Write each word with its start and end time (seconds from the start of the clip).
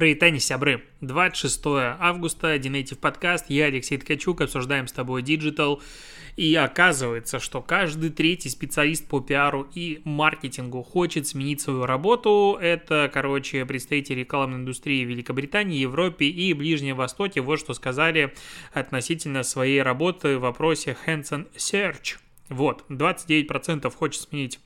Прывітанне, 0.00 0.40
сябры. 0.40 0.82
26 1.02 1.60
августа, 2.00 2.56
DNative 2.56 2.96
подкаст, 3.00 3.50
я 3.50 3.66
Алексей 3.66 3.98
Ткачук, 3.98 4.40
обсуждаем 4.40 4.86
с 4.86 4.92
тобой 4.92 5.20
digital. 5.20 5.82
И 6.38 6.54
оказывается, 6.54 7.38
что 7.38 7.60
каждый 7.60 8.08
третий 8.08 8.48
специалист 8.48 9.06
по 9.06 9.20
пиару 9.20 9.68
и 9.74 10.00
маркетингу 10.04 10.82
хочет 10.82 11.26
сменить 11.26 11.60
свою 11.60 11.84
работу. 11.84 12.56
Это, 12.58 13.10
короче, 13.12 13.66
представители 13.66 14.20
рекламной 14.20 14.56
индустрии 14.56 15.04
Великобритании, 15.04 15.76
Европе 15.76 16.24
и 16.24 16.54
Ближнем 16.54 16.96
Востоке. 16.96 17.42
Вот 17.42 17.60
что 17.60 17.74
сказали 17.74 18.32
относительно 18.72 19.42
своей 19.42 19.82
работы 19.82 20.38
в 20.38 20.40
вопросе 20.40 20.96
Hands 21.06 21.46
Search. 21.56 22.16
Вот, 22.48 22.86
29% 22.88 23.94
хочет 23.94 24.22
сменить 24.22 24.60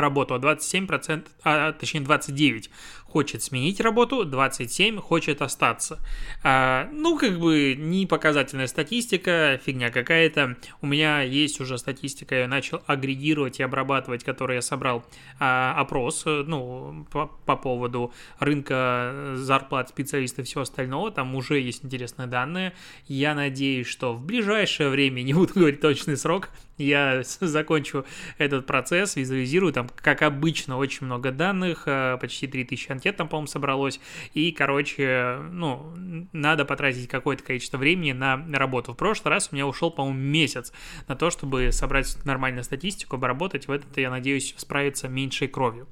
работу, 0.00 0.34
а 0.34 0.38
27%, 0.38 1.26
а, 1.42 1.72
точнее 1.72 2.00
29% 2.00 2.70
хочет 3.14 3.44
сменить 3.44 3.80
работу, 3.80 4.24
27 4.24 4.98
хочет 4.98 5.40
остаться. 5.40 6.00
А, 6.42 6.88
ну, 6.92 7.16
как 7.16 7.38
бы 7.38 7.76
не 7.78 8.06
показательная 8.06 8.66
статистика, 8.66 9.60
фигня 9.64 9.92
какая-то. 9.92 10.56
У 10.82 10.88
меня 10.88 11.20
есть 11.20 11.60
уже 11.60 11.78
статистика, 11.78 12.34
я 12.34 12.48
начал 12.48 12.82
агрегировать 12.86 13.60
и 13.60 13.62
обрабатывать, 13.62 14.24
который 14.24 14.56
я 14.56 14.62
собрал 14.62 15.04
а, 15.38 15.76
опрос, 15.78 16.24
ну, 16.24 17.06
по, 17.12 17.26
по 17.46 17.54
поводу 17.54 18.12
рынка 18.40 19.34
зарплат 19.36 19.90
специалистов 19.90 20.40
и 20.40 20.48
всего 20.48 20.62
остального. 20.62 21.12
Там 21.12 21.36
уже 21.36 21.60
есть 21.60 21.84
интересные 21.84 22.26
данные. 22.26 22.72
Я 23.06 23.36
надеюсь, 23.36 23.86
что 23.86 24.12
в 24.12 24.24
ближайшее 24.24 24.88
время, 24.88 25.22
не 25.22 25.34
буду 25.34 25.54
говорить 25.54 25.80
точный 25.80 26.16
срок, 26.16 26.50
я 26.78 27.22
закончу 27.40 28.04
этот 28.38 28.66
процесс, 28.66 29.14
визуализирую, 29.14 29.72
там, 29.72 29.88
как 29.94 30.22
обычно, 30.22 30.78
очень 30.78 31.06
много 31.06 31.30
данных, 31.30 31.84
а, 31.86 32.16
почти 32.16 32.48
3000 32.48 32.90
анкет 32.90 33.03
там, 33.12 33.28
по-моему, 33.28 33.46
собралось, 33.46 34.00
и, 34.32 34.52
короче, 34.52 35.38
ну, 35.50 35.92
надо 36.32 36.64
потратить 36.64 37.08
какое-то 37.08 37.42
количество 37.42 37.78
времени 37.78 38.12
на 38.12 38.36
работу. 38.52 38.92
В 38.92 38.96
прошлый 38.96 39.34
раз 39.34 39.48
у 39.50 39.54
меня 39.54 39.66
ушел, 39.66 39.90
по-моему, 39.90 40.18
месяц 40.18 40.72
на 41.08 41.16
то, 41.16 41.30
чтобы 41.30 41.72
собрать 41.72 42.16
нормальную 42.24 42.64
статистику, 42.64 43.16
обработать, 43.16 43.68
в 43.68 43.70
этот, 43.70 43.96
я 43.98 44.10
надеюсь, 44.10 44.54
справиться 44.56 45.08
меньшей 45.08 45.48
кровью. 45.48 45.88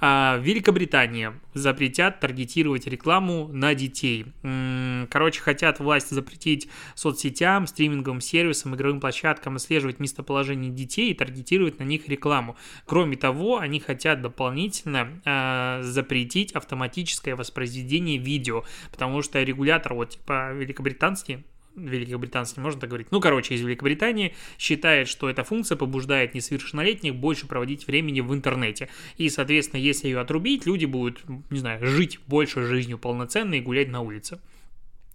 А, 0.00 0.38
в 0.38 0.42
Великобритании 0.42 1.32
запретят 1.54 2.20
таргетировать 2.20 2.86
рекламу 2.86 3.48
на 3.48 3.74
детей. 3.74 4.26
Короче, 5.10 5.40
хотят 5.40 5.80
власти 5.80 6.14
запретить 6.14 6.68
соцсетям, 6.94 7.66
стриминговым 7.66 8.20
сервисам, 8.20 8.74
игровым 8.74 9.00
площадкам 9.00 9.56
отслеживать 9.56 9.98
местоположение 9.98 10.70
детей 10.70 11.10
и 11.10 11.14
таргетировать 11.14 11.78
на 11.78 11.84
них 11.84 12.08
рекламу. 12.08 12.56
Кроме 12.86 13.16
того, 13.16 13.58
они 13.58 13.80
хотят 13.80 14.22
дополнительно 14.22 15.20
э, 15.24 15.82
запретить 15.82 16.52
автоматическое 16.52 17.34
воспроизведение 17.34 18.18
видео, 18.18 18.64
потому 18.90 19.22
что 19.22 19.42
регулятор, 19.42 19.94
вот 19.94 20.10
типа 20.10 20.52
великобританский, 20.52 21.44
великобританский, 21.78 22.60
можно 22.60 22.80
так 22.80 22.90
говорить, 22.90 23.08
ну, 23.10 23.20
короче, 23.20 23.54
из 23.54 23.60
Великобритании, 23.60 24.34
считает, 24.58 25.08
что 25.08 25.28
эта 25.28 25.44
функция 25.44 25.76
побуждает 25.76 26.34
несовершеннолетних 26.34 27.14
больше 27.14 27.46
проводить 27.46 27.86
времени 27.86 28.20
в 28.20 28.34
интернете. 28.34 28.88
И, 29.16 29.28
соответственно, 29.28 29.80
если 29.80 30.08
ее 30.08 30.20
отрубить, 30.20 30.66
люди 30.66 30.84
будут, 30.84 31.22
не 31.50 31.58
знаю, 31.58 31.84
жить 31.86 32.20
больше 32.26 32.62
жизнью 32.66 32.98
полноценной 32.98 33.58
и 33.58 33.62
гулять 33.62 33.88
на 33.88 34.00
улице. 34.00 34.40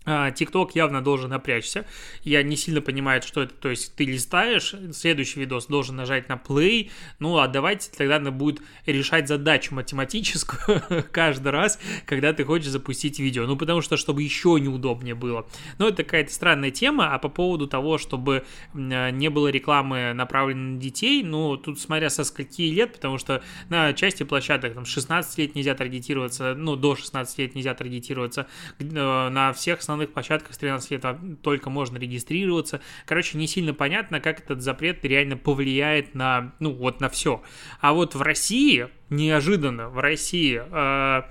TikTok 0.05 0.69
а, 0.69 0.71
явно 0.73 1.01
должен 1.01 1.29
напрячься. 1.29 1.85
Я 2.23 2.43
не 2.43 2.55
сильно 2.55 2.81
понимаю, 2.81 3.21
что 3.21 3.43
это. 3.43 3.53
То 3.53 3.69
есть 3.69 3.95
ты 3.95 4.05
листаешь, 4.05 4.75
следующий 4.91 5.39
видос 5.39 5.67
должен 5.67 5.95
нажать 5.95 6.29
на 6.29 6.33
play. 6.33 6.91
Ну, 7.19 7.37
а 7.37 7.47
давайте 7.47 7.89
тогда 7.95 8.19
надо 8.19 8.31
будет 8.31 8.61
решать 8.85 9.27
задачу 9.27 9.73
математическую 9.75 11.05
каждый 11.11 11.49
раз, 11.49 11.79
когда 12.05 12.33
ты 12.33 12.43
хочешь 12.43 12.69
запустить 12.69 13.19
видео. 13.19 13.45
Ну, 13.45 13.55
потому 13.55 13.81
что, 13.81 13.97
чтобы 13.97 14.23
еще 14.23 14.57
неудобнее 14.59 15.15
было. 15.15 15.47
Но 15.77 15.87
это 15.87 16.03
какая-то 16.03 16.33
странная 16.33 16.71
тема. 16.71 17.13
А 17.13 17.19
по 17.19 17.29
поводу 17.29 17.67
того, 17.67 17.97
чтобы 17.97 18.45
не 18.73 19.29
было 19.29 19.47
рекламы 19.47 20.13
направленной 20.13 20.75
на 20.75 20.79
детей, 20.79 21.23
ну, 21.23 21.57
тут 21.57 21.79
смотря 21.79 22.09
со 22.09 22.23
скольки 22.23 22.61
лет, 22.63 22.93
потому 22.93 23.17
что 23.17 23.41
на 23.69 23.93
части 23.93 24.23
площадок 24.23 24.73
там 24.73 24.85
16 24.85 25.37
лет 25.37 25.55
нельзя 25.55 25.75
таргетироваться, 25.75 26.55
ну, 26.55 26.75
до 26.75 26.95
16 26.95 27.37
лет 27.39 27.55
нельзя 27.55 27.73
таргетироваться, 27.73 28.47
э, 28.79 28.83
на 29.29 29.53
всех 29.53 29.81
основных 29.93 30.13
площадках 30.13 30.53
с 30.53 30.57
13 30.57 30.91
лет 30.91 31.05
только 31.41 31.69
можно 31.69 31.97
регистрироваться. 31.97 32.81
Короче, 33.05 33.37
не 33.37 33.47
сильно 33.47 33.73
понятно, 33.73 34.19
как 34.19 34.39
этот 34.39 34.61
запрет 34.61 35.05
реально 35.05 35.37
повлияет 35.37 36.15
на, 36.15 36.53
ну, 36.59 36.73
вот 36.73 36.99
на 36.99 37.09
все. 37.09 37.43
А 37.79 37.93
вот 37.93 38.15
в 38.15 38.21
России, 38.21 38.89
неожиданно, 39.09 39.89
в 39.89 39.99
России... 39.99 40.61
Э, 40.71 41.23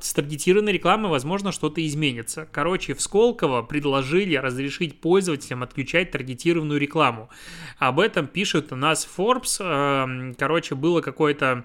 с 0.00 0.12
таргетированной 0.12 0.72
рекламой, 0.72 1.08
возможно, 1.10 1.52
что-то 1.52 1.84
изменится. 1.86 2.48
Короче, 2.50 2.94
в 2.94 3.00
Сколково 3.00 3.62
предложили 3.62 4.34
разрешить 4.34 5.00
пользователям 5.00 5.62
отключать 5.62 6.10
таргетированную 6.10 6.78
рекламу. 6.80 7.30
Об 7.78 8.00
этом 8.00 8.26
пишет 8.26 8.72
у 8.72 8.76
нас 8.76 9.08
Forbes. 9.16 9.60
Эм, 9.60 10.34
короче, 10.34 10.74
было 10.74 11.00
какое-то 11.00 11.64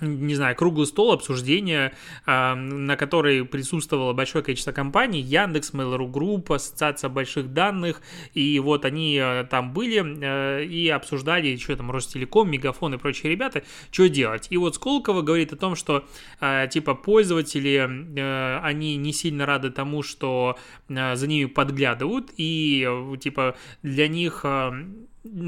не 0.00 0.34
знаю, 0.34 0.56
круглый 0.56 0.86
стол 0.86 1.12
обсуждения, 1.12 1.94
а, 2.26 2.54
на 2.54 2.96
который 2.96 3.44
присутствовало 3.44 4.12
большое 4.12 4.44
количество 4.44 4.72
компаний, 4.72 5.20
Яндекс, 5.20 5.72
Mail.ru 5.72 6.10
Group, 6.10 6.54
Ассоциация 6.54 7.10
больших 7.10 7.52
данных, 7.52 8.00
и 8.34 8.58
вот 8.58 8.84
они 8.84 9.18
а, 9.20 9.44
там 9.44 9.72
были 9.72 10.00
э, 10.00 10.64
и 10.64 10.88
обсуждали, 10.88 11.56
что 11.56 11.76
там, 11.76 11.90
Ростелеком, 11.90 12.50
Мегафон 12.50 12.94
и 12.94 12.98
прочие 12.98 13.30
ребята, 13.30 13.62
что 13.90 14.08
делать. 14.08 14.46
И 14.50 14.56
вот 14.56 14.74
Сколково 14.76 15.22
говорит 15.22 15.52
о 15.52 15.56
том, 15.56 15.76
что, 15.76 16.06
а, 16.40 16.66
типа, 16.66 16.94
пользователи, 16.94 17.88
э, 18.16 18.60
они 18.62 18.96
не 18.96 19.12
сильно 19.12 19.46
рады 19.46 19.70
тому, 19.70 20.02
что 20.02 20.58
за 20.88 21.26
ними 21.26 21.46
подглядывают, 21.46 22.30
и, 22.36 22.86
типа, 23.20 23.56
для 23.82 24.08
них 24.08 24.44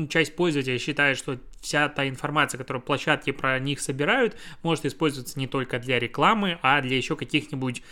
часть 0.09 0.37
пользователей 0.37 0.79
считает, 0.79 1.17
что 1.17 1.39
вся 1.61 1.89
та 1.89 2.09
информация, 2.09 2.59
которую 2.59 2.83
площадки 2.83 3.31
про 3.33 3.59
них 3.59 3.81
собирают, 3.81 4.37
может 4.63 4.85
использоваться 4.85 5.39
не 5.39 5.47
только 5.47 5.79
для 5.79 5.99
рекламы, 5.99 6.59
а 6.63 6.81
для 6.83 6.97
еще 6.97 7.17
каких-нибудь 7.17 7.83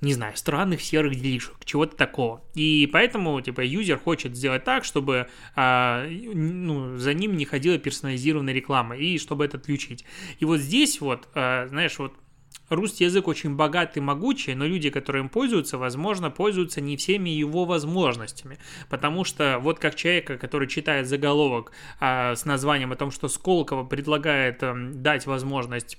не 0.00 0.14
знаю, 0.14 0.34
странных 0.36 0.80
серых 0.80 1.14
делишек, 1.14 1.56
чего-то 1.64 1.94
такого. 1.94 2.42
И 2.54 2.88
поэтому, 2.90 3.38
типа, 3.40 3.60
юзер 3.60 3.98
хочет 3.98 4.34
сделать 4.34 4.64
так, 4.64 4.84
чтобы 4.84 5.28
а, 5.54 6.06
ну, 6.08 6.96
за 6.96 7.12
ним 7.12 7.36
не 7.36 7.44
ходила 7.44 7.76
персонализированная 7.76 8.54
реклама, 8.54 8.96
и 8.96 9.18
чтобы 9.18 9.44
это 9.44 9.58
отключить. 9.58 10.06
И 10.38 10.46
вот 10.46 10.58
здесь 10.58 11.00
вот, 11.02 11.28
а, 11.34 11.66
знаешь, 11.68 11.98
вот 11.98 12.14
Русский 12.70 13.04
язык 13.04 13.26
очень 13.26 13.56
богатый 13.56 13.98
и 13.98 14.02
могучий, 14.02 14.54
но 14.54 14.64
люди, 14.64 14.90
которые 14.90 15.22
им 15.22 15.28
пользуются, 15.28 15.76
возможно, 15.76 16.30
пользуются 16.30 16.80
не 16.80 16.96
всеми 16.96 17.28
его 17.28 17.64
возможностями. 17.64 18.58
Потому 18.88 19.24
что 19.24 19.58
вот 19.60 19.80
как 19.80 19.96
человека, 19.96 20.38
который 20.38 20.68
читает 20.68 21.08
заголовок 21.08 21.72
а, 21.98 22.36
с 22.36 22.44
названием 22.44 22.92
о 22.92 22.96
том, 22.96 23.10
что 23.10 23.26
Сколково 23.26 23.84
предлагает 23.84 24.62
а, 24.62 24.74
дать 24.74 25.26
возможность 25.26 25.98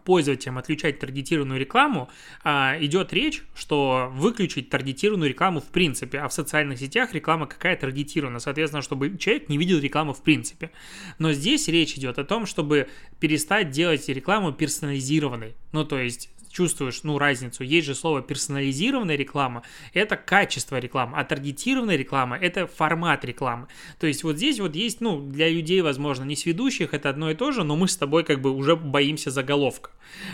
пользователям 0.00 0.58
отключать 0.58 0.98
таргетированную 0.98 1.58
рекламу, 1.60 2.10
а, 2.42 2.76
идет 2.80 3.12
речь, 3.12 3.42
что 3.54 4.10
выключить 4.12 4.70
таргетированную 4.70 5.30
рекламу 5.30 5.60
в 5.60 5.66
принципе, 5.66 6.18
а 6.18 6.28
в 6.28 6.32
социальных 6.32 6.78
сетях 6.78 7.14
реклама 7.14 7.46
какая 7.46 7.76
таргетирована, 7.76 8.38
соответственно, 8.38 8.82
чтобы 8.82 9.16
человек 9.18 9.48
не 9.48 9.58
видел 9.58 9.78
рекламу 9.78 10.12
в 10.12 10.22
принципе. 10.22 10.70
Но 11.18 11.32
здесь 11.32 11.68
речь 11.68 11.94
идет 11.94 12.18
о 12.18 12.24
том, 12.24 12.46
чтобы 12.46 12.88
перестать 13.20 13.70
делать 13.70 14.08
рекламу 14.08 14.52
персонализированной. 14.52 15.54
Ну, 15.72 15.84
то 15.84 15.98
есть 15.98 16.30
чувствуешь, 16.54 17.02
ну, 17.02 17.18
разницу. 17.18 17.64
Есть 17.64 17.86
же 17.86 17.94
слово 17.94 18.22
персонализированная 18.22 19.16
реклама, 19.16 19.62
это 19.92 20.16
качество 20.16 20.78
рекламы, 20.78 21.18
а 21.18 21.24
таргетированная 21.24 21.96
реклама– 21.96 22.38
это 22.40 22.66
формат 22.66 23.24
рекламы. 23.24 23.66
То 23.98 24.06
есть 24.06 24.22
вот 24.24 24.36
здесь 24.36 24.60
вот 24.60 24.74
есть, 24.76 25.00
ну, 25.00 25.20
для 25.20 25.48
людей, 25.48 25.82
возможно, 25.82 26.24
не 26.24 26.36
сведущих, 26.36 26.94
это 26.94 27.10
одно 27.10 27.30
и 27.30 27.34
то 27.34 27.50
же, 27.50 27.64
но 27.64 27.76
мы 27.76 27.88
с 27.88 27.96
тобой 27.96 28.24
как 28.24 28.40
бы 28.40 28.52
уже 28.52 28.76
боимся 28.76 29.30
заголовка. 29.30 29.90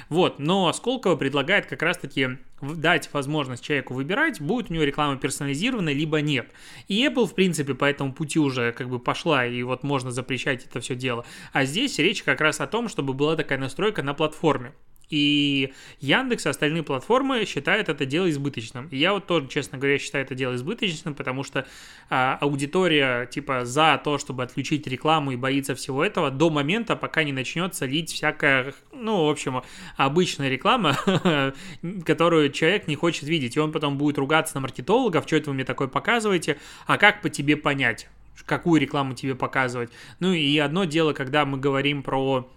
Вот, 0.08 0.38
но 0.38 0.72
Сколково 0.72 1.16
предлагает 1.16 1.66
как 1.66 1.82
раз-таки 1.82 2.38
дать 2.60 3.08
возможность 3.14 3.64
человеку 3.64 3.94
выбирать, 3.94 4.40
будет 4.40 4.70
у 4.70 4.74
него 4.74 4.84
реклама 4.84 5.16
персонализированная, 5.16 5.94
либо 5.94 6.20
нет. 6.20 6.50
И 6.88 7.02
Apple, 7.06 7.26
в 7.26 7.34
принципе, 7.34 7.74
по 7.74 7.86
этому 7.86 8.12
пути 8.12 8.38
уже 8.38 8.72
как 8.72 8.90
бы 8.90 8.98
пошла, 8.98 9.46
и 9.46 9.62
вот 9.62 9.82
можно 9.82 10.10
запрещать 10.10 10.66
это 10.66 10.80
все 10.80 10.94
дело. 10.94 11.24
А 11.52 11.64
здесь 11.64 11.98
речь 11.98 12.22
как 12.22 12.42
раз 12.42 12.60
о 12.60 12.66
том, 12.66 12.88
чтобы 12.88 13.14
была 13.14 13.36
такая 13.36 13.58
настройка 13.58 14.02
на 14.02 14.12
платформе. 14.12 14.74
И 15.10 15.72
Яндекс 16.00 16.46
и 16.46 16.48
остальные 16.48 16.84
платформы 16.84 17.44
считают 17.44 17.88
это 17.88 18.06
дело 18.06 18.30
избыточным. 18.30 18.88
И 18.88 18.96
я 18.96 19.12
вот 19.12 19.26
тоже, 19.26 19.48
честно 19.48 19.76
говоря, 19.76 19.98
считаю 19.98 20.24
это 20.24 20.34
дело 20.34 20.54
избыточным, 20.54 21.14
потому 21.14 21.42
что 21.42 21.66
а, 22.08 22.38
аудитория 22.40 23.26
типа 23.26 23.64
за 23.64 24.00
то, 24.02 24.18
чтобы 24.18 24.44
отключить 24.44 24.86
рекламу 24.86 25.32
и 25.32 25.36
боится 25.36 25.74
всего 25.74 26.04
этого 26.04 26.30
до 26.30 26.48
момента, 26.48 26.96
пока 26.96 27.24
не 27.24 27.32
начнется 27.32 27.86
лить 27.86 28.12
всякая, 28.12 28.72
ну, 28.92 29.26
в 29.26 29.30
общем, 29.30 29.62
обычная 29.96 30.48
реклама, 30.48 30.96
которую 32.06 32.52
человек 32.52 32.86
не 32.86 32.94
хочет 32.94 33.24
видеть. 33.24 33.56
И 33.56 33.60
он 33.60 33.72
потом 33.72 33.98
будет 33.98 34.16
ругаться 34.16 34.54
на 34.54 34.60
маркетологов, 34.60 35.26
что 35.26 35.36
это 35.36 35.50
вы 35.50 35.54
мне 35.54 35.64
такое 35.64 35.88
показываете, 35.88 36.58
а 36.86 36.98
как 36.98 37.20
по 37.20 37.28
тебе 37.28 37.56
понять? 37.56 38.08
какую 38.46 38.80
рекламу 38.80 39.14
тебе 39.14 39.34
показывать. 39.34 39.90
Ну 40.18 40.32
и 40.32 40.56
одно 40.58 40.84
дело, 40.84 41.12
когда 41.12 41.44
мы 41.44 41.58
говорим 41.58 42.02
про 42.02 42.48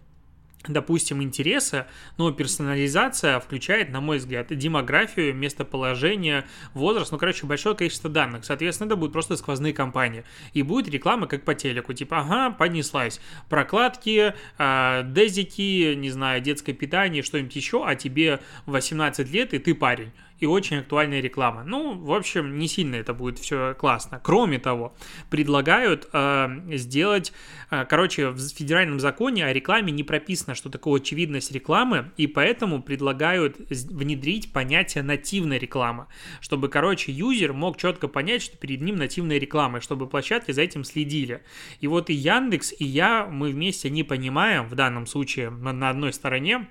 допустим, 0.68 1.22
интереса, 1.22 1.88
но 2.18 2.32
персонализация 2.32 3.40
включает, 3.40 3.90
на 3.90 4.02
мой 4.02 4.18
взгляд, 4.18 4.56
демографию, 4.56 5.34
местоположение, 5.36 6.46
возраст, 6.74 7.12
ну, 7.12 7.18
короче, 7.18 7.46
большое 7.46 7.76
количество 7.76 8.10
данных. 8.10 8.46
Соответственно, 8.46 8.88
это 8.88 8.96
будут 8.96 9.14
просто 9.14 9.36
сквозные 9.36 9.74
кампании. 9.74 10.24
И 10.54 10.64
будет 10.64 10.88
реклама 10.88 11.28
как 11.28 11.44
по 11.44 11.54
телеку, 11.54 11.94
типа, 11.94 12.20
ага, 12.20 12.52
понеслась. 12.52 13.20
Прокладки, 13.50 14.34
э, 14.58 15.04
дезики, 15.06 15.94
не 15.96 16.10
знаю, 16.10 16.42
детское 16.42 16.74
питание, 16.74 17.24
что-нибудь 17.24 17.56
еще, 17.56 17.86
а 17.86 17.96
тебе 17.96 18.40
18 18.66 19.30
лет, 19.32 19.54
и 19.54 19.60
ты 19.60 19.76
парень 19.76 20.12
и 20.44 20.46
очень 20.46 20.80
актуальная 20.80 21.22
реклама. 21.22 21.64
Ну, 21.64 21.98
в 21.98 22.12
общем, 22.12 22.58
не 22.58 22.68
сильно 22.68 22.96
это 22.96 23.14
будет 23.14 23.40
все 23.40 23.74
классно. 23.76 24.20
Кроме 24.22 24.60
того, 24.60 24.94
предлагают 25.30 26.10
э, 26.12 26.50
сделать, 26.74 27.32
э, 27.72 27.86
короче, 27.86 28.32
в 28.32 28.38
федеральном 28.38 29.00
законе 29.00 29.46
о 29.46 29.54
рекламе 29.54 29.94
не 29.94 30.04
прописано, 30.04 30.54
что 30.54 30.70
такое 30.70 31.00
очевидность 31.00 31.54
рекламы, 31.54 32.12
и 32.18 32.28
поэтому 32.28 32.84
предлагают 32.84 33.56
внедрить 33.70 34.52
понятие 34.52 35.02
нативной 35.02 35.60
рекламы, 35.60 36.08
чтобы, 36.42 36.68
короче, 36.68 37.14
юзер 37.14 37.54
мог 37.54 37.78
четко 37.78 38.10
понять, 38.10 38.42
что 38.42 38.58
перед 38.58 38.82
ним 38.82 38.98
нативная 38.98 39.38
реклама, 39.38 39.78
и 39.78 39.82
чтобы 39.82 40.08
площадки 40.08 40.52
за 40.52 40.62
этим 40.62 40.84
следили. 40.84 41.42
И 41.80 41.88
вот 41.88 42.10
и 42.10 42.14
Яндекс, 42.14 42.74
и 42.78 42.84
я, 42.84 43.26
мы 43.26 43.52
вместе 43.52 43.90
не 43.90 44.04
понимаем, 44.04 44.68
в 44.68 44.76
данном 44.76 45.08
случае 45.08 45.52
на 45.52 45.90
одной 45.90 46.12
стороне, 46.12 46.68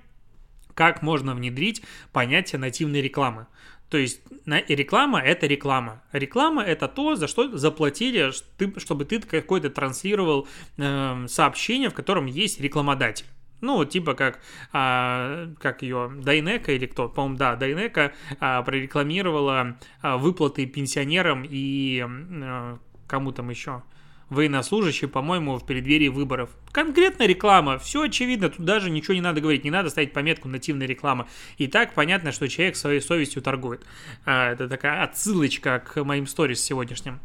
как 0.75 1.03
можно 1.03 1.35
внедрить 1.35 1.83
понятие 2.13 2.59
нативной 2.59 3.01
рекламы. 3.01 3.47
То 3.93 3.99
есть 3.99 4.23
реклама– 4.47 5.21
это 5.23 5.47
реклама. 5.47 6.03
Реклама– 6.13 6.63
это 6.65 6.89
то, 6.89 7.15
за 7.15 7.29
что 7.29 7.59
заплатили, 7.59 8.31
чтобы 8.79 9.05
ты 9.05 9.21
какой-то 9.21 9.69
транслировал 9.69 10.49
э, 10.79 11.27
сообщение, 11.29 11.91
в 11.91 11.95
котором 11.95 12.25
есть 12.25 12.59
рекламодатель. 12.59 13.27
Ну, 13.61 13.85
типа 13.85 14.15
как, 14.15 14.41
а, 14.73 15.51
как 15.61 15.83
ее, 15.83 16.11
Дайнека 16.25 16.73
или 16.73 16.87
кто, 16.87 17.11
по-моему, 17.11 17.37
да, 17.37 17.55
Дайнека 17.55 18.15
а, 18.41 18.63
прорекламировала 18.63 19.77
а, 20.01 20.17
выплаты 20.17 20.65
пенсионерам 20.65 21.45
и 21.47 22.03
а, 22.03 22.79
кому 23.07 23.31
там 23.33 23.51
еще, 23.51 23.83
военнослужащий, 24.33 25.07
по-моему, 25.07 25.59
в 25.59 25.65
преддверии 25.65 26.09
выборов. 26.09 26.51
Конкретно 26.71 27.25
реклама, 27.27 27.79
все 27.79 28.03
очевидно, 28.03 28.49
тут 28.49 28.65
даже 28.65 28.91
ничего 28.91 29.15
не 29.15 29.21
надо 29.21 29.41
говорить, 29.41 29.65
не 29.65 29.71
надо 29.71 29.91
ставить 29.91 30.13
пометку 30.13 30.49
нативная 30.49 30.87
реклама. 30.87 31.29
И 31.59 31.67
так 31.69 31.95
понятно, 31.95 32.33
что 32.33 32.49
человек 32.49 32.77
своей 32.77 33.01
совестью 33.01 33.43
торгует. 33.43 33.85
А, 34.25 34.51
это 34.53 34.69
такая 34.69 35.03
отсылочка 35.05 35.79
к 35.81 36.03
моим 36.03 36.27
сторис 36.27 36.63
сегодняшним. 36.63 37.21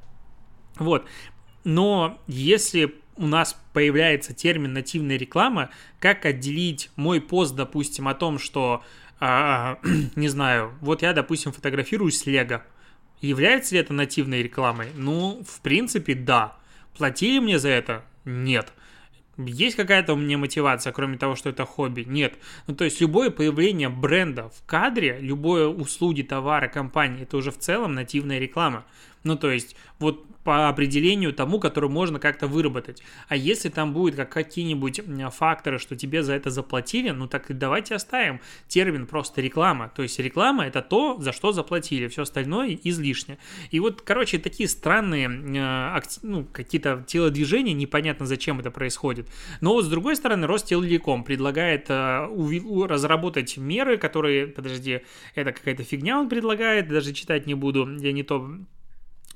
Вот. 0.78 1.08
Но 1.64 2.22
если 2.28 2.96
у 3.16 3.26
нас 3.26 3.60
появляется 3.74 4.34
термин 4.34 4.74
нативная 4.74 5.18
реклама, 5.18 5.70
как 6.00 6.26
отделить 6.26 6.92
мой 6.96 7.20
пост, 7.20 7.56
допустим, 7.56 8.08
о 8.08 8.14
том, 8.14 8.40
что, 8.40 8.84
а, 9.20 9.80
не 10.16 10.28
знаю, 10.28 10.74
вот 10.82 11.02
я, 11.02 11.14
допустим, 11.14 11.52
фотографируюсь 11.52 12.20
с 12.20 12.26
Лего. 12.26 12.64
Является 13.20 13.74
ли 13.74 13.82
это 13.82 13.94
нативной 13.94 14.44
рекламой? 14.44 14.90
Ну, 14.96 15.44
в 15.48 15.62
принципе, 15.62 16.14
да. 16.14 16.56
Платили 16.98 17.40
мне 17.40 17.60
за 17.60 17.70
это? 17.70 18.04
Нет. 18.26 18.74
Есть 19.38 19.76
какая-то 19.76 20.14
у 20.14 20.16
меня 20.16 20.38
мотивация, 20.40 20.92
кроме 20.92 21.18
того, 21.18 21.36
что 21.36 21.50
это 21.50 21.64
хобби? 21.64 22.02
Нет. 22.02 22.40
Ну, 22.66 22.76
то 22.76 22.86
есть, 22.86 23.00
любое 23.00 23.30
появление 23.30 23.90
бренда 23.90 24.50
в 24.50 24.66
кадре, 24.66 25.20
любое 25.22 25.68
услуги, 25.68 26.24
товары, 26.24 26.70
компании, 26.70 27.22
это 27.22 27.38
уже 27.38 27.52
в 27.52 27.60
целом 27.60 27.94
нативная 27.94 28.40
реклама. 28.40 28.84
Ну, 29.28 29.36
то 29.36 29.52
есть, 29.52 29.76
вот 30.00 30.26
по 30.48 30.70
определению 30.70 31.34
тому, 31.34 31.60
который 31.60 31.90
можно 31.90 32.20
как-то 32.20 32.48
выработать. 32.48 33.04
А 33.28 33.36
если 33.36 33.68
там 33.68 33.92
будет 33.92 34.16
как 34.16 34.30
какие-нибудь 34.30 35.02
факторы, 35.34 35.78
что 35.78 35.98
тебе 35.98 36.24
за 36.24 36.36
это 36.36 36.50
заплатили, 36.52 37.10
ну 37.10 37.28
так 37.28 37.46
давайте 37.50 37.96
оставим 37.96 38.40
термин 38.70 39.08
просто 39.08 39.42
реклама. 39.42 39.92
То 39.94 40.04
есть 40.04 40.18
реклама 40.20 40.66
это 40.66 40.82
то, 40.82 41.18
за 41.20 41.34
что 41.34 41.52
заплатили, 41.52 42.08
все 42.08 42.22
остальное 42.22 42.80
излишне. 42.82 43.40
И 43.72 43.82
вот, 43.82 44.02
короче, 44.02 44.38
такие 44.38 44.70
странные 44.70 45.28
э, 45.28 46.02
ну, 46.22 46.46
какие-то 46.46 47.04
телодвижения, 47.06 47.74
непонятно 47.74 48.26
зачем 48.26 48.62
это 48.62 48.72
происходит. 48.72 49.28
Но 49.60 49.74
вот 49.74 49.84
с 49.84 49.90
другой 49.90 50.16
стороны, 50.16 50.48
Ростелеком 50.48 51.26
предлагает 51.26 51.88
э, 51.90 52.26
разработать 52.88 53.58
меры, 53.58 53.98
которые, 53.98 54.48
подожди, 54.48 55.02
это 55.36 55.52
какая-то 55.52 55.84
фигня 55.84 56.18
он 56.18 56.30
предлагает, 56.30 56.88
даже 56.88 57.12
читать 57.12 57.48
не 57.48 57.54
буду, 57.54 57.86
я 58.00 58.14
не 58.14 58.24
то 58.24 58.50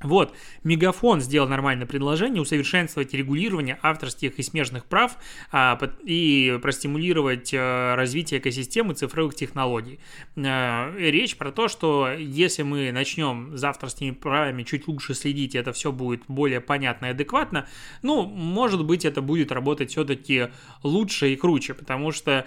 вот, 0.03 0.33
Мегафон 0.63 1.21
сделал 1.21 1.47
нормальное 1.47 1.85
предложение 1.85 2.41
усовершенствовать 2.41 3.13
регулирование 3.13 3.77
авторских 3.81 4.39
и 4.39 4.43
смежных 4.43 4.85
прав 4.85 5.17
а, 5.51 5.79
и 6.03 6.59
простимулировать 6.61 7.51
а, 7.53 7.95
развитие 7.95 8.39
экосистемы 8.39 8.93
цифровых 8.93 9.35
технологий. 9.35 9.99
А, 10.37 10.93
речь 10.97 11.37
про 11.37 11.51
то, 11.51 11.67
что 11.67 12.09
если 12.11 12.63
мы 12.63 12.91
начнем 12.91 13.57
за 13.57 13.69
авторскими 13.69 14.11
правами 14.11 14.63
чуть 14.63 14.87
лучше 14.87 15.13
следить, 15.13 15.55
это 15.55 15.73
все 15.73 15.91
будет 15.91 16.23
более 16.27 16.61
понятно 16.61 17.07
и 17.07 17.09
адекватно, 17.09 17.67
ну, 18.01 18.25
может 18.25 18.85
быть, 18.85 19.05
это 19.05 19.21
будет 19.21 19.51
работать 19.51 19.91
все-таки 19.91 20.49
лучше 20.83 21.33
и 21.33 21.35
круче, 21.35 21.73
потому 21.73 22.11
что 22.11 22.45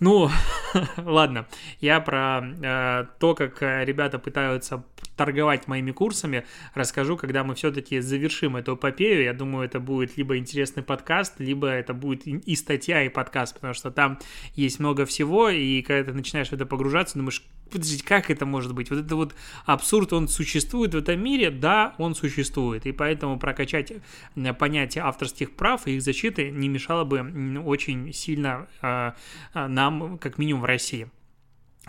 ну, 0.00 0.30
ладно, 0.96 1.46
я 1.80 2.00
про 2.00 2.40
э, 2.40 3.06
то, 3.18 3.34
как 3.34 3.62
э, 3.62 3.84
ребята 3.84 4.18
пытаются 4.18 4.84
торговать 5.16 5.66
моими 5.66 5.90
курсами, 5.90 6.46
расскажу, 6.74 7.16
когда 7.16 7.42
мы 7.42 7.54
все-таки 7.56 8.00
завершим 8.00 8.56
эту 8.56 8.76
эпопею. 8.76 9.24
Я 9.24 9.34
думаю, 9.34 9.66
это 9.66 9.80
будет 9.80 10.16
либо 10.16 10.38
интересный 10.38 10.82
подкаст, 10.82 11.40
либо 11.40 11.66
это 11.66 11.92
будет 11.92 12.26
и 12.26 12.54
статья, 12.54 13.02
и 13.02 13.08
подкаст, 13.08 13.54
потому 13.54 13.74
что 13.74 13.90
там 13.90 14.18
есть 14.54 14.78
много 14.78 15.04
всего, 15.04 15.48
и 15.48 15.82
когда 15.82 16.12
ты 16.12 16.16
начинаешь 16.16 16.48
в 16.48 16.52
это 16.52 16.64
погружаться, 16.64 17.18
думаешь, 17.18 17.42
подождите, 17.70 18.04
как 18.04 18.30
это 18.30 18.46
может 18.46 18.74
быть? 18.74 18.90
Вот 18.90 18.98
это 18.98 19.16
вот 19.16 19.34
абсурд, 19.66 20.12
он 20.12 20.28
существует 20.28 20.94
в 20.94 20.98
этом 20.98 21.22
мире? 21.22 21.50
Да, 21.50 21.94
он 21.98 22.14
существует. 22.14 22.86
И 22.86 22.92
поэтому 22.92 23.38
прокачать 23.38 23.92
э, 24.36 24.54
понятие 24.54 25.04
авторских 25.04 25.52
прав 25.52 25.86
и 25.86 25.96
их 25.96 26.02
защиты 26.02 26.50
не 26.50 26.68
мешало 26.68 27.04
бы 27.04 27.20
очень 27.64 28.12
сильно 28.12 28.66
э, 28.82 29.12
э, 29.54 29.66
нам, 29.66 30.18
как 30.18 30.38
минимум 30.38 30.62
в 30.62 30.64
России. 30.64 31.08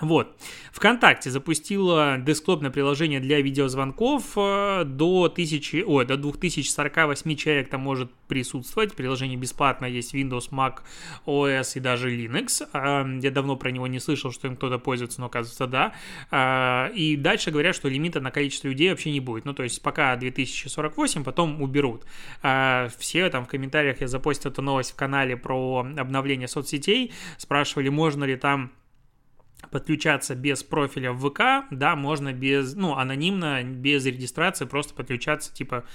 Вот. 0.02 0.36
ВКонтакте 0.72 1.30
запустила 1.30 2.18
десктопное 2.18 2.72
приложение 2.72 3.20
для 3.20 3.42
видеозвонков. 3.42 4.24
Э, 4.38 4.84
до, 4.86 5.26
1000, 5.26 5.84
ой, 5.86 6.06
до 6.06 6.18
2048 6.18 7.36
человек 7.36 7.70
там 7.70 7.82
может 7.82 8.12
присутствовать. 8.28 8.96
Приложение 8.96 9.38
бесплатно, 9.38 9.86
есть 9.86 10.14
Windows, 10.14 10.52
Mac, 10.52 10.80
OS 11.26 11.74
и 11.76 11.80
даже 11.80 12.16
Linux. 12.16 12.68
Э, 12.74 13.20
я 13.22 13.32
давно 13.32 13.56
про 13.56 13.72
него 13.72 13.88
не 13.88 14.00
слышал, 14.00 14.32
что 14.32 14.48
им 14.48 14.56
кто-то 14.56 14.80
пользуется, 14.80 15.20
но 15.22 15.28
оказывается 15.28 15.68
да. 15.68 15.94
Э, 16.32 16.94
и 16.94 17.16
дальше 17.16 17.52
говорят, 17.52 17.76
что 17.76 17.90
лимита 17.90 18.22
на 18.22 18.32
количество 18.32 18.68
людей 18.68 18.90
вообще 18.90 19.12
не 19.12 19.20
будет. 19.20 19.46
Ну, 19.46 19.54
то 19.54 19.64
есть 19.64 19.82
пока 19.82 20.16
2048, 20.16 21.24
потом 21.24 21.62
уберут. 21.62 22.06
Все 22.98 23.30
там 23.30 23.46
в 23.46 23.48
комментариях 23.48 24.02
я 24.02 24.08
запостил 24.08 24.52
эту 24.52 24.62
новость 24.62 24.92
в 24.92 24.96
канале 24.96 25.36
про 25.36 25.86
обновление 25.98 26.48
соцсетей. 26.48 27.12
Спрашивали, 27.38 27.90
можно 27.90 28.24
ли 28.24 28.36
там 28.36 28.72
подключаться 29.72 30.36
без 30.36 30.64
профиля 30.64 31.12
в 31.12 31.30
ВК, 31.30 31.68
да, 31.72 31.96
можно 31.96 32.34
без, 32.34 32.76
ну, 32.76 32.96
анонимно, 32.96 33.64
без 33.64 34.06
регистрации 34.06 34.66
просто 34.66 34.94
подключаться, 34.94 35.54
типа, 35.54 35.86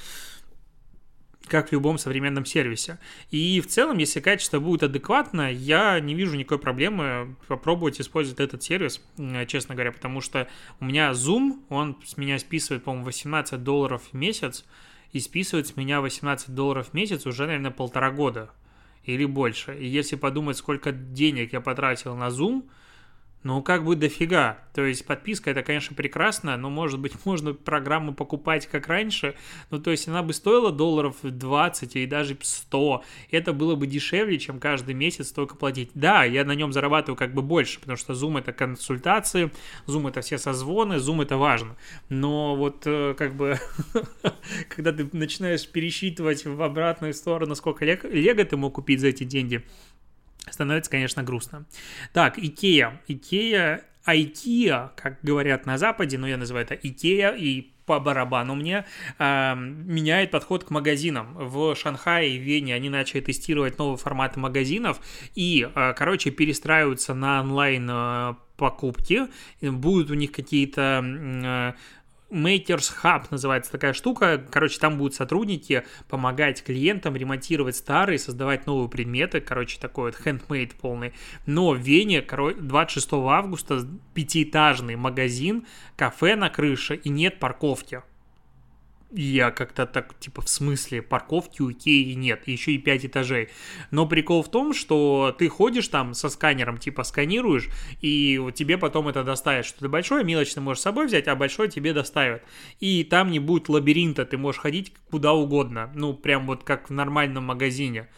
как 1.46 1.68
в 1.68 1.72
любом 1.72 1.98
современном 1.98 2.44
сервисе. 2.44 2.98
И 3.30 3.60
в 3.60 3.66
целом, 3.66 3.98
если 3.98 4.20
качество 4.20 4.60
будет 4.60 4.82
адекватно, 4.82 5.52
я 5.52 6.00
не 6.00 6.14
вижу 6.14 6.36
никакой 6.36 6.58
проблемы 6.58 7.36
попробовать 7.48 8.00
использовать 8.00 8.40
этот 8.40 8.62
сервис, 8.62 9.02
честно 9.46 9.74
говоря, 9.74 9.92
потому 9.92 10.20
что 10.20 10.48
у 10.80 10.84
меня 10.84 11.10
Zoom, 11.10 11.62
он 11.68 11.98
с 12.04 12.16
меня 12.16 12.38
списывает, 12.38 12.84
по-моему, 12.84 13.06
18 13.06 13.62
долларов 13.62 14.02
в 14.10 14.14
месяц, 14.14 14.64
и 15.12 15.20
списывает 15.20 15.66
с 15.68 15.76
меня 15.76 16.00
18 16.00 16.54
долларов 16.54 16.88
в 16.90 16.94
месяц 16.94 17.26
уже, 17.26 17.46
наверное, 17.46 17.70
полтора 17.70 18.10
года 18.10 18.50
или 19.04 19.24
больше. 19.26 19.76
И 19.78 19.86
если 19.86 20.16
подумать, 20.16 20.56
сколько 20.56 20.92
денег 20.92 21.52
я 21.52 21.60
потратил 21.60 22.14
на 22.14 22.28
Zoom– 22.28 22.64
ну, 23.44 23.62
как 23.62 23.84
бы 23.84 23.94
дофига. 23.94 24.58
То 24.74 24.84
есть 24.84 25.06
подписка 25.06 25.50
это, 25.50 25.62
конечно, 25.62 25.94
прекрасно, 25.94 26.56
но, 26.56 26.70
может 26.70 26.98
быть, 26.98 27.12
можно 27.24 27.52
программу 27.52 28.14
покупать 28.14 28.66
как 28.66 28.88
раньше. 28.88 29.36
Ну, 29.70 29.78
то 29.78 29.90
есть 29.90 30.08
она 30.08 30.22
бы 30.22 30.32
стоила 30.32 30.72
долларов 30.72 31.16
20 31.22 31.94
или 31.94 32.06
даже 32.06 32.36
100. 32.40 33.04
Это 33.30 33.52
было 33.52 33.76
бы 33.76 33.86
дешевле, 33.86 34.38
чем 34.38 34.58
каждый 34.58 34.94
месяц 34.94 35.28
столько 35.28 35.56
платить. 35.56 35.90
Да, 35.94 36.24
я 36.24 36.44
на 36.44 36.52
нем 36.52 36.72
зарабатываю 36.72 37.16
как 37.16 37.34
бы 37.34 37.42
больше, 37.42 37.78
потому 37.78 37.98
что 37.98 38.14
Zoom 38.14 38.38
это 38.38 38.52
консультации, 38.52 39.52
Zoom 39.86 40.08
это 40.08 40.22
все 40.22 40.38
созвоны, 40.38 40.94
Zoom 40.94 41.22
это 41.22 41.36
важно. 41.36 41.76
Но 42.08 42.56
вот 42.56 42.82
э, 42.86 43.14
как 43.16 43.34
бы, 43.34 43.58
когда 44.70 44.92
ты 44.92 45.08
начинаешь 45.12 45.68
пересчитывать 45.68 46.46
в 46.46 46.62
обратную 46.62 47.12
сторону, 47.12 47.54
сколько 47.54 47.84
лего 47.84 48.44
ты 48.44 48.56
мог 48.56 48.74
купить 48.74 49.00
за 49.00 49.08
эти 49.08 49.24
деньги, 49.24 49.64
становится, 50.50 50.90
конечно, 50.90 51.22
грустно. 51.22 51.64
Так, 52.12 52.38
Икея. 52.38 53.00
Икея 53.08 53.84
IKEA, 54.06 54.90
как 54.96 55.18
говорят 55.22 55.66
на 55.66 55.78
Западе, 55.78 56.18
но 56.18 56.28
я 56.28 56.36
называю 56.36 56.66
это 56.66 56.74
IKEA, 56.74 57.36
и 57.38 57.70
по 57.86 58.00
барабану 58.00 58.54
мне, 58.54 58.86
э, 59.18 59.54
меняет 59.56 60.30
подход 60.30 60.64
к 60.64 60.70
магазинам. 60.70 61.34
В 61.36 61.74
Шанхае 61.74 62.36
и 62.36 62.38
Вене 62.38 62.74
они 62.74 62.88
начали 62.88 63.20
тестировать 63.20 63.78
новые 63.78 63.98
форматы 63.98 64.40
магазинов 64.40 65.00
и, 65.34 65.68
э, 65.74 65.94
короче, 65.94 66.30
перестраиваются 66.30 67.14
на 67.14 67.40
онлайн 67.40 67.88
э, 67.90 68.34
покупки. 68.56 69.22
Будут 69.60 70.10
у 70.10 70.14
них 70.14 70.32
какие-то 70.32 71.74
Makers 72.30 72.92
Hub 73.02 73.26
называется 73.30 73.70
такая 73.70 73.92
штука. 73.92 74.44
Короче, 74.50 74.78
там 74.78 74.98
будут 74.98 75.14
сотрудники 75.14 75.84
помогать 76.08 76.62
клиентам 76.62 77.16
ремонтировать 77.16 77.76
старые, 77.76 78.18
создавать 78.18 78.66
новые 78.66 78.88
предметы. 78.88 79.40
Короче, 79.40 79.78
такой 79.78 80.10
вот 80.10 80.20
handmade 80.26 80.72
полный. 80.80 81.12
Но 81.46 81.70
в 81.70 81.78
Вене, 81.78 82.22
короче, 82.22 82.58
26 82.60 83.12
августа 83.12 83.86
пятиэтажный 84.14 84.96
магазин, 84.96 85.66
кафе 85.96 86.36
на 86.36 86.50
крыше 86.50 86.96
и 86.96 87.08
нет 87.08 87.38
парковки 87.38 88.02
я 89.16 89.50
как-то 89.50 89.86
так, 89.86 90.18
типа, 90.18 90.42
в 90.42 90.48
смысле, 90.48 91.02
парковки 91.02 91.62
у 91.62 91.70
нет, 91.70 92.46
еще 92.46 92.72
и 92.72 92.78
5 92.78 93.06
этажей. 93.06 93.48
Но 93.90 94.06
прикол 94.06 94.42
в 94.42 94.50
том, 94.50 94.74
что 94.74 95.34
ты 95.38 95.48
ходишь 95.48 95.88
там 95.88 96.14
со 96.14 96.28
сканером, 96.28 96.78
типа, 96.78 97.04
сканируешь, 97.04 97.68
и 98.00 98.38
вот 98.38 98.54
тебе 98.54 98.76
потом 98.76 99.08
это 99.08 99.22
доставят. 99.22 99.66
Что-то 99.66 99.88
большое, 99.88 100.24
мелочь 100.24 100.52
ты 100.52 100.60
можешь 100.60 100.80
с 100.80 100.84
собой 100.84 101.06
взять, 101.06 101.28
а 101.28 101.36
большое 101.36 101.68
тебе 101.70 101.92
доставят. 101.92 102.42
И 102.80 103.04
там 103.04 103.30
не 103.30 103.38
будет 103.38 103.68
лабиринта, 103.68 104.24
ты 104.24 104.36
можешь 104.36 104.60
ходить 104.60 104.92
куда 105.10 105.32
угодно. 105.32 105.92
Ну, 105.94 106.14
прям 106.14 106.46
вот 106.46 106.64
как 106.64 106.90
в 106.90 106.92
нормальном 106.92 107.44
магазине. 107.44 108.08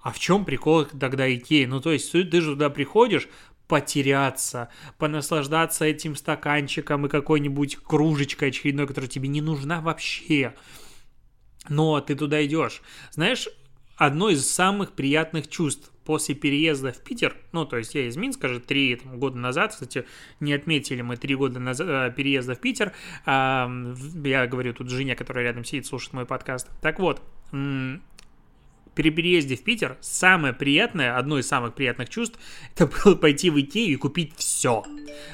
А 0.00 0.12
в 0.12 0.18
чем 0.18 0.44
прикол 0.44 0.84
тогда 0.84 1.32
Икеи? 1.34 1.64
Ну, 1.64 1.80
то 1.80 1.90
есть 1.90 2.12
ты 2.12 2.40
же 2.40 2.52
туда 2.52 2.68
приходишь, 2.68 3.28
потеряться, 3.68 4.68
понаслаждаться 4.98 5.84
этим 5.84 6.16
стаканчиком 6.16 7.06
и 7.06 7.08
какой-нибудь 7.08 7.76
кружечкой 7.76 8.50
очередной, 8.50 8.86
которая 8.86 9.08
тебе 9.08 9.28
не 9.28 9.40
нужна 9.40 9.80
вообще. 9.80 10.54
Но 11.68 12.00
ты 12.00 12.14
туда 12.14 12.44
идешь. 12.44 12.82
Знаешь, 13.10 13.48
одно 13.96 14.28
из 14.28 14.50
самых 14.50 14.92
приятных 14.92 15.48
чувств 15.48 15.90
после 16.04 16.34
переезда 16.34 16.92
в 16.92 16.98
Питер, 16.98 17.34
ну, 17.52 17.64
то 17.64 17.78
есть 17.78 17.94
я 17.94 18.06
из 18.06 18.16
Минска 18.16 18.48
же 18.48 18.60
три 18.60 18.96
там, 18.96 19.18
года 19.18 19.38
назад, 19.38 19.72
кстати, 19.72 20.04
не 20.38 20.52
отметили 20.52 21.00
мы 21.00 21.16
три 21.16 21.34
года 21.34 21.58
назад 21.60 21.88
э, 21.88 22.12
переезда 22.14 22.54
в 22.54 22.60
Питер, 22.60 22.92
я 23.26 24.46
говорю 24.46 24.74
тут 24.74 24.90
Женя, 24.90 25.16
которая 25.16 25.44
рядом 25.44 25.64
сидит, 25.64 25.86
слушает 25.86 26.12
мой 26.12 26.26
подкаст. 26.26 26.68
Так 26.82 26.98
вот, 26.98 27.22
при 28.94 29.10
переезде 29.10 29.56
в 29.56 29.64
Питер 29.64 29.96
самое 30.00 30.54
приятное, 30.54 31.16
одно 31.16 31.38
из 31.38 31.46
самых 31.46 31.74
приятных 31.74 32.08
чувств, 32.08 32.38
это 32.74 32.86
было 32.86 33.14
пойти 33.14 33.50
в 33.50 33.60
Икею 33.60 33.92
и 33.92 33.96
купить 33.96 34.32
все. 34.36 34.84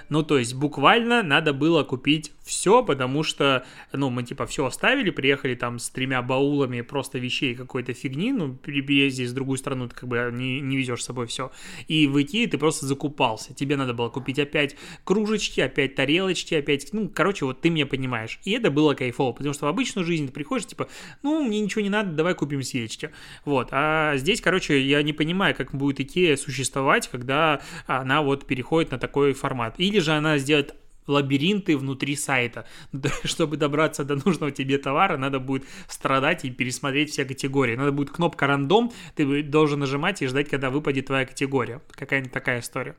Ну, 0.09 0.23
то 0.23 0.39
есть 0.39 0.55
буквально 0.55 1.23
надо 1.23 1.53
было 1.53 1.85
купить 1.85 2.33
все, 2.51 2.85
потому 2.85 3.23
что, 3.23 3.65
ну, 3.93 4.11
мы 4.11 4.23
типа 4.23 4.47
все 4.47 4.67
оставили, 4.67 5.11
приехали 5.11 5.55
там 5.55 5.79
с 5.79 5.89
тремя 5.91 6.21
баулами 6.23 6.81
просто 6.83 7.19
вещей 7.19 7.55
какой-то 7.55 7.95
фигни, 7.95 8.33
ну, 8.33 8.55
при 8.55 8.83
переезде 8.83 9.27
в 9.27 9.33
другую 9.33 9.57
страну 9.59 9.89
ты 9.89 9.95
как 9.95 10.09
бы 10.09 10.31
не, 10.33 10.61
не 10.61 10.77
везешь 10.77 11.03
с 11.03 11.07
собой 11.07 11.27
все. 11.27 11.51
И 11.89 12.07
в 12.07 12.21
Икее 12.21 12.47
ты 12.49 12.59
просто 12.59 12.87
закупался. 12.87 13.55
Тебе 13.55 13.77
надо 13.77 13.95
было 13.95 14.09
купить 14.09 14.39
опять 14.39 14.77
кружечки, 15.05 15.61
опять 15.61 15.95
тарелочки, 15.95 16.55
опять, 16.55 16.89
ну, 16.93 17.09
короче, 17.09 17.45
вот 17.45 17.61
ты 17.61 17.71
меня 17.71 17.87
понимаешь. 17.87 18.41
И 18.45 18.51
это 18.53 18.71
было 18.71 18.95
кайфово, 18.95 19.33
потому 19.33 19.55
что 19.55 19.67
в 19.67 19.69
обычную 19.69 20.05
жизнь 20.05 20.27
ты 20.27 20.33
приходишь, 20.33 20.67
типа, 20.67 20.89
ну, 21.23 21.43
мне 21.45 21.61
ничего 21.61 21.83
не 21.83 21.91
надо, 21.91 22.13
давай 22.13 22.35
купим 22.35 22.63
свечки. 22.63 23.11
Вот. 23.45 23.69
А 23.71 24.17
здесь, 24.17 24.41
короче, 24.41 24.81
я 24.81 25.03
не 25.03 25.13
понимаю, 25.13 25.55
как 25.55 25.75
будет 25.75 26.01
Икея 26.01 26.37
существовать, 26.37 27.09
когда 27.09 27.61
она 27.87 28.23
вот 28.23 28.47
переходит 28.47 28.91
на 28.91 28.99
такой 28.99 29.33
формат. 29.33 29.75
Или 29.79 30.01
же 30.01 30.13
она 30.13 30.39
сделает 30.39 30.75
лабиринты 31.11 31.77
внутри 31.77 32.17
сайта. 32.17 32.67
Чтобы 33.25 33.57
добраться 33.57 34.05
до 34.05 34.17
нужного 34.17 34.53
тебе 34.53 34.79
товара, 34.79 35.17
надо 35.17 35.41
будет 35.41 35.65
страдать 35.89 36.45
и 36.45 36.51
пересмотреть 36.51 37.11
все 37.11 37.25
категории. 37.25 37.77
Надо 37.77 37.93
будет 37.93 38.11
кнопка 38.11 38.47
рандом, 38.47 38.93
ты 39.15 39.43
должен 39.43 39.81
нажимать 39.81 40.23
и 40.23 40.27
ждать, 40.27 40.49
когда 40.49 40.71
выпадет 40.71 41.07
твоя 41.07 41.27
категория. 41.27 41.83
Какая-нибудь 41.91 42.33
такая 42.33 42.61
история. 42.61 42.97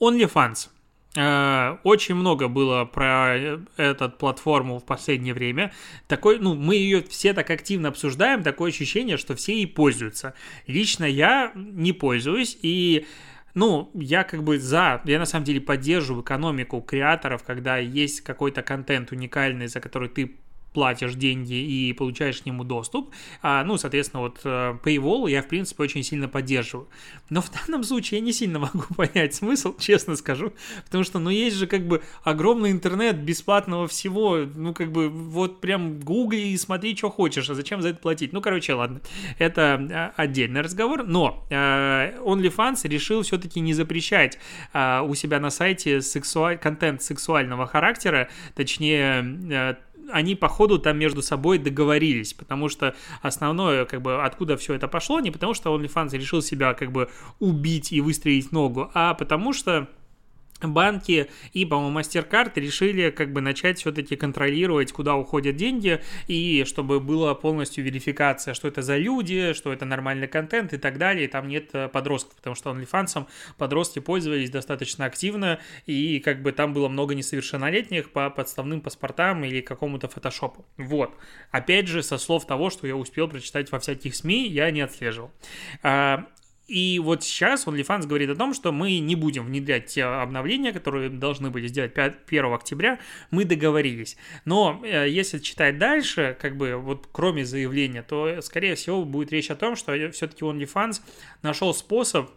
OnlyFans. 0.00 0.68
Э, 1.14 1.76
очень 1.84 2.14
много 2.14 2.48
было 2.48 2.84
про 2.86 3.36
э, 3.36 3.58
эту 3.76 4.08
платформу 4.08 4.78
в 4.78 4.84
последнее 4.84 5.34
время. 5.34 5.72
Такой, 6.08 6.38
ну, 6.38 6.54
мы 6.54 6.76
ее 6.76 7.02
все 7.02 7.34
так 7.34 7.50
активно 7.50 7.88
обсуждаем, 7.88 8.42
такое 8.42 8.70
ощущение, 8.70 9.18
что 9.18 9.36
все 9.36 9.54
ей 9.54 9.66
пользуются. 9.66 10.34
Лично 10.66 11.04
я 11.04 11.52
не 11.54 11.92
пользуюсь, 11.92 12.58
и 12.62 13.06
ну, 13.54 13.90
я 13.94 14.24
как 14.24 14.42
бы 14.42 14.58
за, 14.58 15.00
я 15.04 15.18
на 15.18 15.26
самом 15.26 15.44
деле 15.44 15.60
поддерживаю 15.60 16.22
экономику 16.22 16.80
креаторов, 16.80 17.42
когда 17.42 17.76
есть 17.76 18.22
какой-то 18.22 18.62
контент 18.62 19.12
уникальный, 19.12 19.66
за 19.66 19.80
который 19.80 20.08
ты 20.08 20.36
платишь 20.72 21.14
деньги 21.14 21.54
и 21.54 21.92
получаешь 21.92 22.42
к 22.42 22.46
нему 22.46 22.64
доступ. 22.64 23.10
А, 23.42 23.64
ну, 23.64 23.76
соответственно, 23.76 24.22
вот 24.22 24.40
э, 24.44 24.76
Paywall 24.82 25.30
я, 25.30 25.42
в 25.42 25.48
принципе, 25.48 25.82
очень 25.82 26.02
сильно 26.02 26.28
поддерживаю. 26.28 26.88
Но 27.30 27.42
в 27.42 27.50
данном 27.50 27.84
случае 27.84 28.20
я 28.20 28.24
не 28.24 28.32
сильно 28.32 28.58
могу 28.74 28.84
понять 28.96 29.34
смысл, 29.34 29.76
честно 29.78 30.16
скажу, 30.16 30.52
потому 30.84 31.04
что, 31.04 31.18
ну, 31.18 31.30
есть 31.30 31.56
же 31.56 31.66
как 31.66 31.86
бы 31.86 32.02
огромный 32.24 32.70
интернет 32.70 33.18
бесплатного 33.18 33.86
всего, 33.86 34.38
ну, 34.54 34.74
как 34.74 34.92
бы 34.92 35.08
вот 35.08 35.60
прям 35.60 36.00
гугли 36.00 36.40
и 36.40 36.56
смотри, 36.56 36.96
что 36.96 37.10
хочешь, 37.10 37.48
а 37.50 37.54
зачем 37.54 37.82
за 37.82 37.90
это 37.90 37.98
платить? 37.98 38.32
Ну, 38.32 38.40
короче, 38.40 38.74
ладно, 38.74 39.00
это 39.38 39.74
а, 39.92 40.12
отдельный 40.16 40.60
разговор, 40.60 41.04
но 41.04 41.46
э, 41.50 42.18
OnlyFans 42.18 42.88
решил 42.88 43.22
все-таки 43.22 43.60
не 43.60 43.74
запрещать 43.74 44.38
э, 44.72 45.00
у 45.00 45.14
себя 45.14 45.40
на 45.40 45.50
сайте 45.50 46.00
сексуаль... 46.00 46.58
контент 46.58 47.02
сексуального 47.02 47.66
характера, 47.66 48.28
точнее, 48.54 49.24
э, 49.50 49.74
они, 50.12 50.34
походу, 50.34 50.78
там 50.78 50.98
между 50.98 51.22
собой 51.22 51.58
договорились, 51.58 52.34
потому 52.34 52.68
что 52.68 52.94
основное, 53.22 53.84
как 53.84 54.02
бы, 54.02 54.22
откуда 54.22 54.56
все 54.56 54.74
это 54.74 54.88
пошло, 54.88 55.20
не 55.20 55.30
потому 55.30 55.54
что 55.54 55.74
OnlyFans 55.74 56.16
решил 56.16 56.42
себя, 56.42 56.74
как 56.74 56.92
бы, 56.92 57.08
убить 57.40 57.92
и 57.92 58.00
выстроить 58.00 58.52
ногу, 58.52 58.90
а 58.94 59.14
потому 59.14 59.52
что 59.52 59.88
банки 60.68 61.28
и, 61.52 61.64
по-моему, 61.64 61.98
MasterCard 61.98 62.52
решили 62.56 63.10
как 63.10 63.32
бы 63.32 63.40
начать 63.40 63.78
все-таки 63.78 64.16
контролировать, 64.16 64.92
куда 64.92 65.16
уходят 65.16 65.56
деньги, 65.56 66.00
и 66.26 66.64
чтобы 66.66 67.00
была 67.00 67.34
полностью 67.34 67.84
верификация, 67.84 68.54
что 68.54 68.68
это 68.68 68.82
за 68.82 68.96
люди, 68.96 69.52
что 69.52 69.72
это 69.72 69.84
нормальный 69.84 70.28
контент 70.28 70.72
и 70.72 70.78
так 70.78 70.98
далее, 70.98 71.24
и 71.24 71.28
там 71.28 71.48
нет 71.48 71.70
э, 71.72 71.88
подростков, 71.88 72.36
потому 72.36 72.56
что 72.56 72.70
OnlyFans 72.70 73.26
подростки 73.58 73.98
пользовались 73.98 74.50
достаточно 74.50 75.04
активно, 75.04 75.58
и 75.86 76.20
как 76.20 76.42
бы 76.42 76.52
там 76.52 76.72
было 76.72 76.88
много 76.88 77.14
несовершеннолетних 77.14 78.10
по 78.10 78.30
подставным 78.30 78.80
паспортам 78.80 79.44
или 79.44 79.60
какому-то 79.60 80.08
фотошопу. 80.08 80.64
Вот. 80.76 81.14
Опять 81.50 81.88
же, 81.88 82.02
со 82.02 82.18
слов 82.18 82.46
того, 82.46 82.70
что 82.70 82.86
я 82.86 82.96
успел 82.96 83.28
прочитать 83.28 83.70
во 83.72 83.78
всяких 83.78 84.14
СМИ, 84.14 84.48
я 84.48 84.70
не 84.70 84.80
отслеживал. 84.80 85.30
И 86.72 86.98
вот 87.00 87.22
сейчас 87.22 87.66
OnlyFans 87.66 88.06
говорит 88.06 88.30
о 88.30 88.34
том, 88.34 88.54
что 88.54 88.72
мы 88.72 88.98
не 88.98 89.14
будем 89.14 89.44
внедрять 89.44 89.88
те 89.88 90.04
обновления, 90.04 90.72
которые 90.72 91.10
должны 91.10 91.50
были 91.50 91.66
сделать 91.66 91.92
5, 91.92 92.14
1 92.26 92.44
октября, 92.46 92.98
мы 93.30 93.44
договорились. 93.44 94.16
Но 94.46 94.80
э, 94.82 95.06
если 95.10 95.36
читать 95.36 95.76
дальше, 95.76 96.34
как 96.40 96.56
бы 96.56 96.76
вот 96.76 97.10
кроме 97.12 97.44
заявления, 97.44 98.02
то, 98.02 98.40
скорее 98.40 98.74
всего, 98.74 99.04
будет 99.04 99.32
речь 99.32 99.50
о 99.50 99.54
том, 99.54 99.76
что 99.76 99.92
все-таки 100.12 100.46
OnlyFans 100.46 101.02
нашел 101.42 101.74
способ 101.74 102.30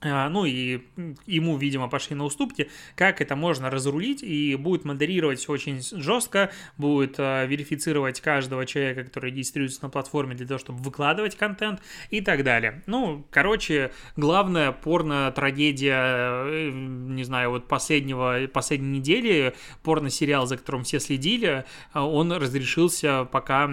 ну 0.00 0.44
и 0.44 0.80
ему, 1.26 1.56
видимо, 1.56 1.88
пошли 1.88 2.14
на 2.14 2.24
уступки, 2.24 2.70
как 2.94 3.20
это 3.20 3.34
можно 3.34 3.68
разрулить, 3.68 4.22
и 4.22 4.54
будет 4.54 4.84
модерировать 4.84 5.48
очень 5.48 5.80
жестко, 5.82 6.52
будет 6.76 7.16
а, 7.18 7.44
верифицировать 7.46 8.20
каждого 8.20 8.64
человека, 8.64 9.04
который 9.04 9.30
регистрируется 9.30 9.82
на 9.82 9.90
платформе 9.90 10.36
для 10.36 10.46
того, 10.46 10.58
чтобы 10.58 10.80
выкладывать 10.82 11.36
контент 11.36 11.80
и 12.10 12.20
так 12.20 12.44
далее. 12.44 12.82
Ну, 12.86 13.26
короче, 13.30 13.90
главная 14.16 14.70
порно-трагедия, 14.70 16.44
э, 16.46 16.70
не 16.70 17.24
знаю, 17.24 17.50
вот 17.50 17.66
последнего, 17.66 18.46
последней 18.52 18.98
недели, 18.98 19.54
порно-сериал, 19.82 20.46
за 20.46 20.58
которым 20.58 20.84
все 20.84 21.00
следили, 21.00 21.64
а, 21.92 22.06
он 22.06 22.30
разрешился 22.32 23.24
пока 23.24 23.66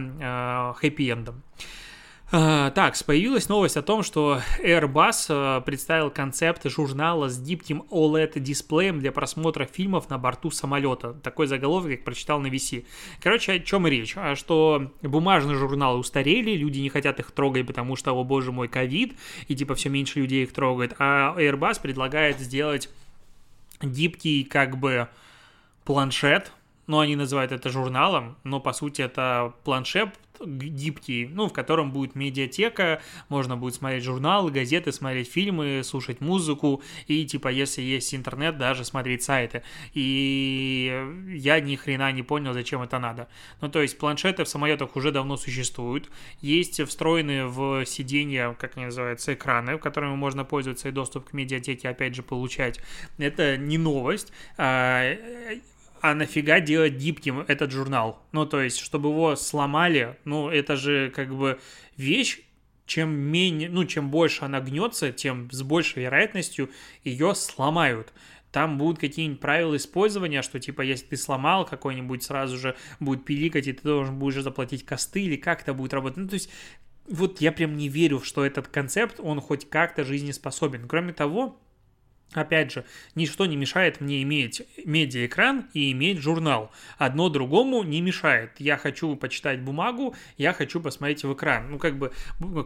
хэппи-эндом. 0.81 1.41
Так, 2.31 2.95
появилась 3.05 3.49
новость 3.49 3.77
о 3.77 3.83
том, 3.83 4.01
что 4.01 4.41
Airbus 4.63 5.29
uh, 5.29 5.61
представил 5.61 6.09
концепт 6.09 6.67
журнала 6.69 7.29
с 7.29 7.39
гибким 7.39 7.83
OLED-дисплеем 7.91 8.99
для 8.99 9.11
просмотра 9.11 9.65
фильмов 9.65 10.09
на 10.09 10.17
борту 10.17 10.49
самолета. 10.49 11.13
Такой 11.13 11.45
заголовок, 11.45 11.91
как 11.91 12.03
прочитал 12.03 12.39
на 12.39 12.47
VC. 12.47 12.85
Короче, 13.21 13.53
о 13.53 13.59
чем 13.59 13.85
речь? 13.85 14.17
А 14.17 14.35
что 14.35 14.91
бумажные 15.03 15.55
журналы 15.55 15.99
устарели, 15.99 16.55
люди 16.55 16.79
не 16.79 16.89
хотят 16.89 17.19
их 17.19 17.31
трогать, 17.31 17.67
потому 17.67 17.95
что, 17.95 18.11
о 18.11 18.23
боже 18.23 18.51
мой, 18.51 18.67
ковид, 18.67 19.15
и 19.47 19.55
типа 19.55 19.75
все 19.75 19.89
меньше 19.89 20.19
людей 20.19 20.43
их 20.43 20.53
трогает. 20.53 20.95
А 20.97 21.35
Airbus 21.37 21.79
предлагает 21.79 22.39
сделать 22.39 22.89
гибкий 23.81 24.43
как 24.43 24.77
бы 24.77 25.09
планшет, 25.83 26.51
но 26.87 26.99
они 26.99 27.15
называют 27.15 27.51
это 27.51 27.69
журналом, 27.69 28.35
но 28.43 28.59
по 28.59 28.73
сути 28.73 29.03
это 29.03 29.53
планшет, 29.63 30.09
гибкий, 30.45 31.27
ну, 31.27 31.47
в 31.47 31.53
котором 31.53 31.91
будет 31.91 32.15
медиатека, 32.15 33.01
можно 33.29 33.57
будет 33.57 33.75
смотреть 33.75 34.03
журналы, 34.03 34.51
газеты, 34.51 34.91
смотреть 34.91 35.31
фильмы, 35.31 35.81
слушать 35.83 36.21
музыку 36.21 36.83
и, 37.07 37.25
типа, 37.25 37.49
если 37.49 37.81
есть 37.81 38.13
интернет, 38.13 38.57
даже 38.57 38.85
смотреть 38.85 39.23
сайты. 39.23 39.63
И 39.93 40.91
я 41.29 41.59
ни 41.59 41.75
хрена 41.75 42.11
не 42.11 42.23
понял, 42.23 42.53
зачем 42.53 42.81
это 42.81 42.99
надо. 42.99 43.27
Ну, 43.61 43.69
то 43.69 43.81
есть 43.81 43.97
планшеты 43.97 44.43
в 44.43 44.49
самолетах 44.49 44.95
уже 44.95 45.11
давно 45.11 45.37
существуют, 45.37 46.09
есть 46.41 46.81
встроенные 46.85 47.47
в 47.47 47.85
сиденья, 47.85 48.53
как 48.59 48.77
они 48.77 48.85
называются, 48.85 49.33
экраны, 49.33 49.77
которыми 49.77 50.15
можно 50.15 50.43
пользоваться 50.43 50.89
и 50.89 50.91
доступ 50.91 51.29
к 51.29 51.33
медиатеке, 51.33 51.89
опять 51.89 52.15
же, 52.15 52.23
получать. 52.23 52.79
Это 53.17 53.57
не 53.57 53.77
новость 53.77 54.31
а, 56.05 56.13
нафига 56.13 56.59
делать 56.59 56.93
гибким 56.93 57.39
этот 57.47 57.71
журнал? 57.71 58.23
Ну, 58.31 58.45
то 58.45 58.61
есть, 58.61 58.77
чтобы 58.77 59.09
его 59.09 59.35
сломали, 59.35 60.17
ну, 60.23 60.49
это 60.49 60.75
же 60.75 61.09
как 61.09 61.35
бы 61.35 61.59
вещь, 61.97 62.41
чем 62.85 63.09
менее, 63.09 63.69
ну, 63.69 63.85
чем 63.85 64.11
больше 64.11 64.45
она 64.45 64.59
гнется, 64.59 65.11
тем 65.11 65.49
с 65.49 65.63
большей 65.63 66.03
вероятностью 66.03 66.69
ее 67.03 67.33
сломают. 67.33 68.13
Там 68.51 68.77
будут 68.77 68.99
какие-нибудь 68.99 69.39
правила 69.39 69.75
использования, 69.75 70.43
что 70.43 70.59
типа 70.59 70.81
если 70.81 71.07
ты 71.07 71.17
сломал 71.17 71.65
какой-нибудь, 71.65 72.21
сразу 72.21 72.55
же 72.57 72.75
будет 72.99 73.25
пиликать, 73.25 73.65
и 73.65 73.73
ты 73.73 73.81
должен 73.81 74.19
будешь 74.19 74.43
заплатить 74.43 74.85
косты, 74.85 75.23
или 75.23 75.37
как 75.37 75.63
это 75.63 75.73
будет 75.73 75.95
работать. 75.95 76.17
Ну, 76.17 76.27
то 76.27 76.35
есть, 76.35 76.51
вот 77.07 77.41
я 77.41 77.51
прям 77.51 77.75
не 77.75 77.89
верю, 77.89 78.21
что 78.21 78.45
этот 78.45 78.67
концепт, 78.67 79.19
он 79.19 79.41
хоть 79.41 79.67
как-то 79.67 80.03
жизнеспособен. 80.03 80.87
Кроме 80.87 81.13
того, 81.13 81.59
Опять 82.35 82.71
же, 82.71 82.85
ничто 83.15 83.45
не 83.45 83.55
мешает 83.55 84.01
мне 84.01 84.21
иметь 84.23 84.61
медиаэкран 84.83 85.67
и 85.73 85.91
иметь 85.91 86.19
журнал. 86.19 86.71
Одно 86.97 87.29
другому 87.29 87.83
не 87.83 88.01
мешает. 88.01 88.51
Я 88.59 88.77
хочу 88.77 89.15
почитать 89.15 89.61
бумагу, 89.61 90.15
я 90.37 90.53
хочу 90.53 90.81
посмотреть 90.81 91.23
в 91.23 91.33
экран. 91.33 91.71
Ну, 91.71 91.79
как 91.79 91.97
бы 91.97 92.11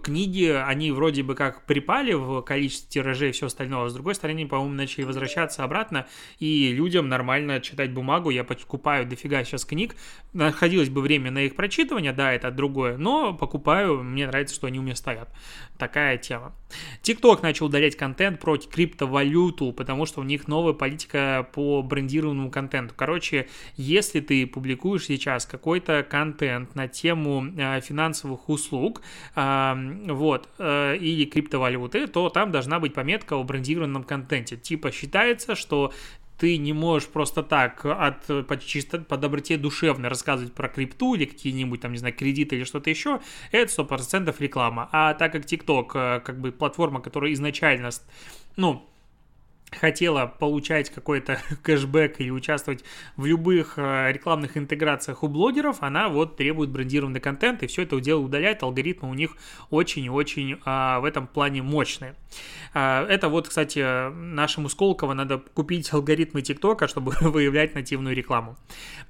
книги, 0.01 0.45
они 0.45 0.91
вроде 0.91 1.23
бы 1.23 1.35
как 1.35 1.65
припали 1.65 2.13
в 2.13 2.41
количестве 2.41 2.89
тиражей 2.89 3.29
и 3.29 3.31
все 3.31 3.47
остальное. 3.47 3.89
С 3.89 3.93
другой 3.93 4.15
стороны, 4.15 4.47
по-моему, 4.47 4.73
начали 4.73 5.03
возвращаться 5.03 5.63
обратно, 5.63 6.07
и 6.39 6.71
людям 6.73 7.09
нормально 7.09 7.59
читать 7.59 7.91
бумагу. 7.91 8.29
Я 8.29 8.43
покупаю 8.43 9.05
дофига 9.05 9.43
сейчас 9.43 9.65
книг. 9.65 9.95
Находилось 10.33 10.89
бы 10.89 11.01
время 11.01 11.31
на 11.31 11.39
их 11.43 11.55
прочитывание, 11.55 12.13
да, 12.13 12.33
это 12.33 12.51
другое, 12.51 12.97
но 12.97 13.33
покупаю, 13.33 14.03
мне 14.03 14.27
нравится, 14.27 14.55
что 14.55 14.67
они 14.67 14.79
у 14.79 14.81
меня 14.81 14.95
стоят. 14.95 15.29
Такая 15.77 16.17
тема. 16.17 16.53
TikTok 17.03 17.41
начал 17.41 17.67
удалять 17.67 17.95
контент 17.95 18.39
про 18.39 18.57
криптовалют 18.57 19.58
YouTube, 19.59 19.75
потому 19.75 20.05
что 20.05 20.21
у 20.21 20.23
них 20.23 20.47
новая 20.47 20.73
политика 20.73 21.47
по 21.53 21.81
брендированному 21.81 22.51
контенту. 22.51 22.93
Короче, 22.95 23.47
если 23.75 24.19
ты 24.19 24.47
публикуешь 24.47 25.05
сейчас 25.05 25.45
какой-то 25.45 26.05
контент 26.09 26.75
на 26.75 26.87
тему 26.87 27.45
э, 27.57 27.81
финансовых 27.81 28.49
услуг, 28.49 29.01
э, 29.35 30.03
вот, 30.07 30.49
э, 30.57 30.97
или 30.97 31.25
криптовалюты, 31.25 32.07
то 32.07 32.29
там 32.29 32.51
должна 32.51 32.79
быть 32.79 32.93
пометка 32.93 33.35
о 33.35 33.43
брендированном 33.43 34.03
контенте. 34.03 34.57
Типа 34.57 34.91
считается, 34.91 35.55
что 35.55 35.93
ты 36.37 36.57
не 36.57 36.71
можешь 36.71 37.09
просто 37.09 37.43
так 37.43 37.85
от, 37.85 38.47
по, 38.47 38.57
чисто, 38.57 38.99
по 38.99 39.17
доброте 39.17 39.57
душевной 39.57 40.07
рассказывать 40.07 40.53
про 40.53 40.69
крипту 40.69 41.15
или 41.15 41.25
какие-нибудь 41.25 41.81
там, 41.81 41.91
не 41.91 41.97
знаю, 41.97 42.15
кредиты 42.15 42.55
или 42.55 42.63
что-то 42.63 42.89
еще, 42.89 43.19
это 43.51 43.81
100% 43.81 44.33
реклама. 44.39 44.87
А 44.93 45.13
так 45.15 45.33
как 45.33 45.43
TikTok, 45.43 46.21
как 46.21 46.39
бы 46.39 46.53
платформа, 46.53 47.01
которая 47.01 47.33
изначально, 47.33 47.89
ну, 48.55 48.89
хотела 49.71 50.25
получать 50.25 50.89
какой-то 50.89 51.39
кэшбэк 51.63 52.19
или 52.19 52.29
участвовать 52.29 52.83
в 53.15 53.25
любых 53.25 53.73
э, 53.77 54.11
рекламных 54.11 54.57
интеграциях 54.57 55.23
у 55.23 55.27
блогеров, 55.27 55.77
она 55.81 56.09
вот 56.09 56.37
требует 56.37 56.69
брендированный 56.69 57.19
контент, 57.19 57.63
и 57.63 57.67
все 57.67 57.83
это 57.83 57.99
дело 57.99 58.21
удаляет, 58.21 58.63
алгоритмы 58.63 59.09
у 59.09 59.13
них 59.13 59.35
очень 59.69 60.05
и 60.05 60.09
очень 60.09 60.59
а, 60.65 60.99
в 60.99 61.05
этом 61.05 61.27
плане 61.27 61.61
мощные. 61.61 62.15
А, 62.73 63.05
это 63.07 63.29
вот, 63.29 63.47
кстати, 63.47 64.09
нашему 64.11 64.69
Сколково 64.69 65.13
надо 65.13 65.37
купить 65.37 65.91
алгоритмы 65.93 66.41
ТикТока, 66.41 66.87
чтобы 66.87 67.13
выявлять 67.21 67.75
нативную 67.75 68.15
рекламу. 68.15 68.57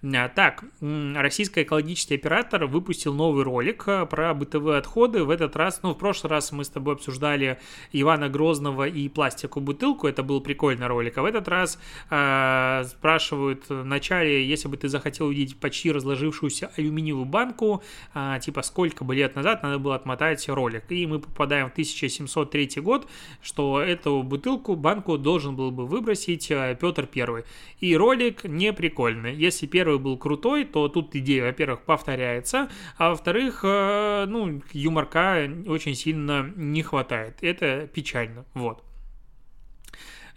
А, 0.03 0.29
так, 0.29 0.63
российский 0.81 1.63
экологический 1.63 2.15
оператор 2.15 2.65
выпустил 2.65 3.13
новый 3.13 3.43
ролик 3.43 3.83
э, 3.87 4.05
про 4.05 4.33
бытовые 4.33 4.79
отходы. 4.79 5.23
В 5.23 5.29
этот 5.29 5.55
раз, 5.55 5.81
ну, 5.83 5.93
в 5.93 5.97
прошлый 5.97 6.31
раз 6.31 6.51
мы 6.51 6.63
с 6.63 6.69
тобой 6.69 6.95
обсуждали 6.95 7.59
Ивана 7.91 8.29
Грозного 8.29 8.87
и 8.87 9.09
пластиковую 9.09 9.65
бутылку, 9.65 10.07
это 10.07 10.23
был 10.23 10.41
прикольный 10.49 10.87
ролик. 10.87 11.15
А 11.19 11.21
в 11.21 11.25
этот 11.25 11.47
раз 11.47 11.79
э, 12.09 12.83
спрашивают 12.87 13.65
вначале, 13.69 14.43
если 14.47 14.67
бы 14.67 14.77
ты 14.77 14.89
захотел 14.89 15.27
увидеть 15.27 15.59
почти 15.59 15.91
разложившуюся 15.91 16.71
алюминиевую 16.75 17.25
банку, 17.25 17.83
э, 18.15 18.39
типа 18.41 18.63
сколько 18.63 19.03
бы 19.03 19.13
лет 19.13 19.35
назад 19.35 19.61
надо 19.61 19.77
было 19.77 19.93
отмотать 19.93 20.49
ролик. 20.49 20.91
И 20.91 21.05
мы 21.05 21.19
попадаем 21.19 21.67
в 21.67 21.73
1703 21.73 22.81
год, 22.81 23.07
что 23.43 23.79
эту 23.79 24.23
бутылку, 24.23 24.75
банку 24.75 25.19
должен 25.19 25.55
был 25.55 25.69
бы 25.69 25.85
выбросить 25.85 26.49
э, 26.49 26.75
Петр 26.81 27.05
Первый. 27.05 27.43
И 27.79 27.95
ролик 27.95 28.43
не 28.43 28.73
прикольный. 28.73 29.35
Если 29.35 29.67
первый 29.67 29.99
был 29.99 30.17
крутой, 30.17 30.65
то 30.65 30.87
тут 30.87 31.15
идея, 31.15 31.43
во-первых, 31.45 31.81
повторяется, 31.81 32.69
а 32.97 33.09
во-вторых, 33.09 33.61
э, 33.63 34.25
ну, 34.27 34.61
юморка 34.73 35.47
очень 35.67 35.93
сильно 35.93 36.51
не 36.55 36.81
хватает. 36.81 37.37
Это 37.41 37.87
печально. 37.93 38.45
Вот. 38.55 38.88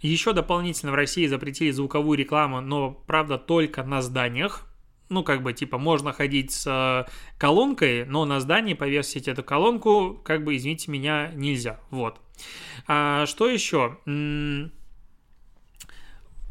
Еще 0.03 0.33
дополнительно 0.33 0.91
в 0.91 0.95
России 0.95 1.25
запретили 1.27 1.71
звуковую 1.71 2.17
рекламу, 2.17 2.59
но, 2.59 2.91
правда, 2.91 3.37
только 3.37 3.83
на 3.83 4.01
зданиях. 4.01 4.67
Ну, 5.07 5.23
как 5.23 5.41
бы, 5.41 5.53
типа, 5.53 5.77
можно 5.77 6.11
ходить 6.11 6.51
с 6.51 6.67
э, 6.67 7.09
колонкой, 7.37 8.03
но 8.05 8.25
на 8.25 8.41
здании 8.41 8.73
повесить 8.73 9.29
эту 9.29 9.43
колонку, 9.43 10.19
как 10.25 10.43
бы, 10.43 10.57
извините 10.57 10.91
меня, 10.91 11.31
нельзя. 11.35 11.79
Вот. 11.89 12.19
А, 12.85 13.25
что 13.25 13.47
еще? 13.47 13.97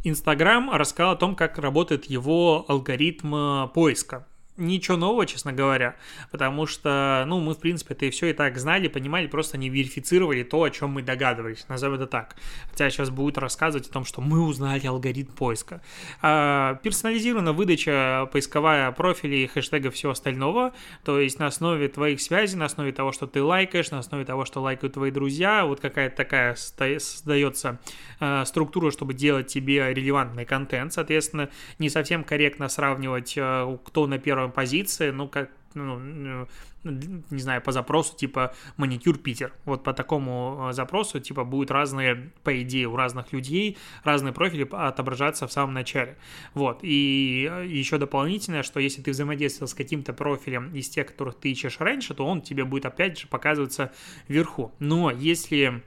Инстаграм 0.03 0.71
рассказал 0.71 1.13
о 1.13 1.17
том, 1.17 1.37
как 1.37 1.59
работает 1.59 2.07
его 2.07 2.65
алгоритм 2.69 3.35
э, 3.35 3.69
поиска 3.69 4.27
ничего 4.57 4.97
нового, 4.97 5.27
честно 5.27 5.53
говоря, 5.53 5.97
потому 6.31 6.67
что, 6.67 7.25
ну, 7.27 7.41
мы, 7.41 7.55
в 7.55 7.59
принципе, 7.59 7.95
это 7.95 8.07
и 8.07 8.11
все 8.11 8.27
и 8.27 8.33
так 8.33 8.59
знали, 8.59 8.89
понимали, 8.89 9.27
просто 9.27 9.57
не 9.57 9.71
верифицировали 9.71 10.43
то, 10.43 10.63
о 10.63 10.71
чем 10.71 10.91
мы 10.91 11.03
догадывались, 11.03 11.67
назовем 11.69 11.95
это 11.95 12.07
так. 12.07 12.37
Хотя 12.71 12.91
сейчас 12.91 13.11
будет 13.11 13.39
рассказывать 13.39 13.89
о 13.89 13.93
том, 13.93 14.05
что 14.05 14.21
мы 14.21 14.41
узнали 14.41 14.87
алгоритм 14.87 15.33
поиска. 15.33 15.81
А, 16.21 16.75
персонализирована 16.83 17.53
выдача 17.53 18.29
поисковая 18.33 18.93
профилей, 18.93 19.47
хэштегов, 19.47 19.95
всего 19.95 20.13
остального, 20.13 20.73
то 21.05 21.19
есть 21.19 21.39
на 21.39 21.47
основе 21.47 21.89
твоих 21.89 22.21
связей, 22.21 22.57
на 22.57 22.67
основе 22.67 22.93
того, 22.93 23.13
что 23.13 23.27
ты 23.27 23.43
лайкаешь, 23.43 23.91
на 23.91 23.99
основе 23.99 24.25
того, 24.25 24.45
что 24.45 24.61
лайкают 24.61 24.95
твои 24.95 25.11
друзья, 25.11 25.65
вот 25.65 25.81
какая-то 25.81 26.17
такая 26.17 26.55
создается 26.57 27.81
а, 28.21 28.45
структура, 28.45 28.91
чтобы 28.91 29.15
делать 29.15 29.47
тебе 29.47 29.93
релевантный 29.95 30.45
контент, 30.45 30.93
соответственно, 30.93 31.49
не 31.79 31.89
совсем 31.89 32.23
корректно 32.23 32.69
сравнивать, 32.69 33.35
а, 33.39 33.79
кто 33.85 34.07
на 34.07 34.19
первом 34.19 34.42
позиции, 34.49 35.11
ну, 35.11 35.29
как, 35.29 35.51
ну, 35.75 36.47
не 36.85 37.41
знаю, 37.41 37.63
по 37.63 37.73
запросу 37.73 38.17
типа 38.17 38.55
маникюр 38.77 39.19
Питер. 39.19 39.53
Вот 39.65 39.85
по 39.85 39.93
такому 39.93 40.69
э, 40.69 40.73
запросу 40.73 41.21
типа 41.21 41.45
будут 41.45 41.71
разные, 41.71 42.33
по 42.43 42.61
идее, 42.63 42.89
у 42.89 42.97
разных 42.97 43.33
людей 43.33 43.79
разные 44.05 44.33
профили 44.33 44.69
отображаться 44.71 45.47
в 45.47 45.53
самом 45.53 45.75
начале. 45.75 46.17
Вот. 46.55 46.81
И 46.83 47.49
э, 47.51 47.67
еще 47.67 47.99
дополнительное, 47.99 48.63
что 48.63 48.81
если 48.81 49.03
ты 49.03 49.13
взаимодействовал 49.13 49.69
с 49.69 49.75
каким-то 49.75 50.13
профилем 50.13 50.75
из 50.75 50.89
тех, 50.89 51.07
которых 51.07 51.37
ты 51.37 51.53
ищешь 51.53 51.79
раньше, 51.79 52.15
то 52.15 52.27
он 52.27 52.43
тебе 52.43 52.65
будет 52.65 52.87
опять 52.87 53.19
же 53.19 53.29
показываться 53.29 53.93
вверху. 54.29 54.73
Но 54.79 55.11
если 55.11 55.83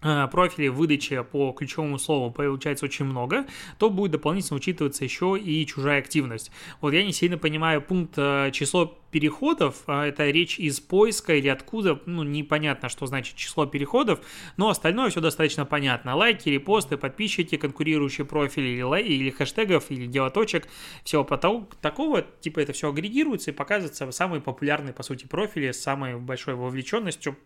профилей 0.00 0.68
выдачи 0.68 1.22
по 1.22 1.52
ключевому 1.52 1.98
слову 1.98 2.30
получается 2.30 2.84
очень 2.84 3.04
много, 3.04 3.46
то 3.78 3.90
будет 3.90 4.12
дополнительно 4.12 4.56
учитываться 4.56 5.04
еще 5.04 5.38
и 5.38 5.66
чужая 5.66 5.98
активность. 5.98 6.50
Вот 6.80 6.92
я 6.92 7.04
не 7.04 7.12
сильно 7.12 7.38
понимаю 7.38 7.82
пункт 7.82 8.14
э, 8.16 8.50
число 8.52 8.98
переходов, 9.10 9.82
а 9.86 10.06
это 10.06 10.28
речь 10.30 10.58
из 10.58 10.80
поиска 10.80 11.34
или 11.34 11.48
откуда, 11.48 12.00
ну, 12.06 12.22
непонятно, 12.22 12.88
что 12.88 13.06
значит 13.06 13.36
число 13.36 13.66
переходов, 13.66 14.20
но 14.56 14.68
остальное 14.68 15.10
все 15.10 15.20
достаточно 15.20 15.64
понятно. 15.64 16.14
Лайки, 16.14 16.48
репосты, 16.48 16.96
подписчики, 16.96 17.56
конкурирующие 17.56 18.26
профили 18.26 18.68
или, 18.68 18.82
лай, 18.82 19.02
или 19.02 19.30
хэштегов, 19.30 19.90
или 19.90 20.06
делоточек, 20.06 20.68
всего 21.04 21.24
потом, 21.24 21.68
такого, 21.80 22.22
типа 22.22 22.60
это 22.60 22.72
все 22.72 22.90
агрегируется 22.90 23.50
и 23.50 23.54
показывается 23.54 24.10
самые 24.12 24.40
популярные, 24.40 24.92
по 24.92 25.02
сути, 25.02 25.26
профили 25.26 25.72
с 25.72 25.82
самой 25.82 26.16
большой 26.16 26.54
вовлеченностью 26.54 27.36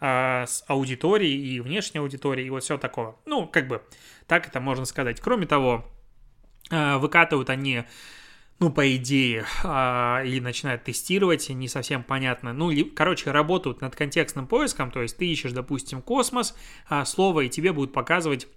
а, 0.00 0.46
с 0.46 0.64
аудиторией 0.66 1.56
и 1.56 1.60
внешней 1.60 2.00
аудиторией, 2.00 2.46
и 2.46 2.50
вот 2.50 2.62
все 2.62 2.78
такое. 2.78 3.14
Ну, 3.26 3.46
как 3.46 3.68
бы, 3.68 3.82
так 4.26 4.48
это 4.48 4.60
можно 4.60 4.84
сказать. 4.84 5.20
Кроме 5.20 5.46
того, 5.46 5.84
а, 6.70 6.98
выкатывают 6.98 7.50
они 7.50 7.84
ну, 8.58 8.70
по 8.70 8.94
идее, 8.94 9.46
э, 9.64 10.26
или 10.26 10.38
начинают 10.38 10.84
тестировать, 10.84 11.48
не 11.48 11.66
совсем 11.66 12.02
понятно. 12.02 12.52
Ну, 12.52 12.70
короче, 12.94 13.30
работают 13.30 13.80
над 13.80 13.96
контекстным 13.96 14.46
поиском, 14.46 14.90
то 14.90 15.00
есть 15.00 15.16
ты 15.16 15.26
ищешь, 15.26 15.52
допустим, 15.52 16.02
космос, 16.02 16.54
слово, 17.06 17.40
и 17.40 17.48
тебе 17.48 17.72
будут 17.72 17.94
показывать 17.94 18.48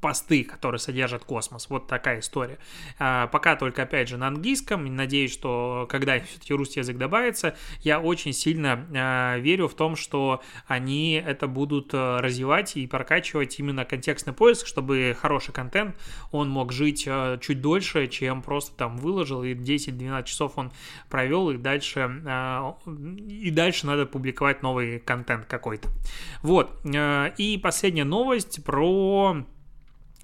посты, 0.00 0.44
которые 0.44 0.78
содержат 0.78 1.24
космос. 1.24 1.68
Вот 1.68 1.86
такая 1.86 2.20
история. 2.20 2.58
А, 2.98 3.26
пока 3.28 3.56
только, 3.56 3.82
опять 3.82 4.08
же, 4.08 4.16
на 4.16 4.28
английском. 4.28 4.84
Надеюсь, 4.94 5.32
что 5.32 5.86
когда 5.90 6.18
все-таки 6.20 6.54
русский 6.54 6.80
язык 6.80 6.96
добавится, 6.96 7.56
я 7.80 8.00
очень 8.00 8.32
сильно 8.32 8.86
а, 8.94 9.38
верю 9.38 9.68
в 9.68 9.74
том, 9.74 9.96
что 9.96 10.42
они 10.66 11.22
это 11.24 11.46
будут 11.46 11.90
а, 11.92 12.20
развивать 12.20 12.76
и 12.76 12.86
прокачивать 12.86 13.58
именно 13.58 13.84
контекстный 13.84 14.32
поиск, 14.32 14.66
чтобы 14.66 15.16
хороший 15.18 15.52
контент, 15.52 15.96
он 16.30 16.48
мог 16.48 16.72
жить 16.72 17.04
а, 17.08 17.38
чуть 17.38 17.60
дольше, 17.60 18.06
чем 18.06 18.42
просто 18.42 18.76
там 18.76 18.96
выложил, 18.96 19.42
и 19.42 19.54
10-12 19.54 20.24
часов 20.24 20.52
он 20.56 20.72
провел, 21.08 21.50
и 21.50 21.56
дальше, 21.56 22.22
а, 22.26 22.76
и 22.86 23.50
дальше 23.50 23.86
надо 23.86 24.06
публиковать 24.06 24.62
новый 24.62 25.00
контент 25.00 25.46
какой-то. 25.46 25.88
Вот. 26.42 26.80
А, 26.94 27.26
и 27.36 27.58
последняя 27.58 28.04
новость 28.04 28.64
про 28.64 29.44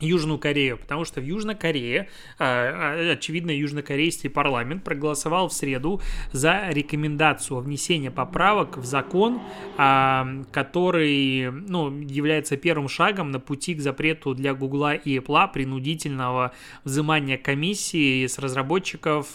Южную 0.00 0.38
Корею, 0.40 0.76
потому 0.76 1.04
что 1.04 1.20
в 1.20 1.24
Южной 1.24 1.54
Корее, 1.54 2.08
а, 2.38 2.94
а, 2.96 3.12
очевидно, 3.12 3.52
южнокорейский 3.52 4.28
парламент 4.28 4.82
проголосовал 4.82 5.48
в 5.48 5.52
среду 5.52 6.00
за 6.32 6.68
рекомендацию 6.70 7.60
внесения 7.60 8.10
поправок 8.10 8.76
в 8.76 8.84
закон, 8.84 9.40
а, 9.78 10.26
который 10.50 11.48
ну, 11.50 12.00
является 12.00 12.56
первым 12.56 12.88
шагом 12.88 13.30
на 13.30 13.38
пути 13.38 13.74
к 13.76 13.80
запрету 13.80 14.34
для 14.34 14.52
Гугла 14.54 14.94
и 14.94 15.18
Apple 15.18 15.52
принудительного 15.52 16.52
взимания 16.82 17.38
комиссии 17.38 18.26
с 18.26 18.38
разработчиков 18.38 19.34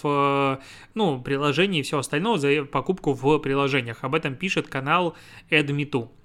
ну, 0.94 1.22
приложений 1.22 1.80
и 1.80 1.84
все 1.84 2.00
остальное 2.00 2.38
за 2.38 2.66
покупку 2.66 3.14
в 3.14 3.38
приложениях. 3.40 4.00
Об 4.02 4.16
этом 4.16 4.36
пишет 4.36 4.68
канал 4.68 5.16
AdMeToo. 5.50 6.19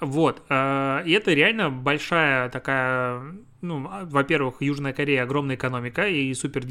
Вот, 0.00 0.42
и 0.48 1.12
это 1.12 1.32
реально 1.34 1.70
большая 1.70 2.48
такая 2.50 3.20
ну, 3.60 3.88
во-первых, 4.04 4.56
Южная 4.60 4.92
Корея 4.92 5.24
огромная 5.24 5.56
экономика 5.56 6.06
и 6.06 6.32
супер, 6.34 6.64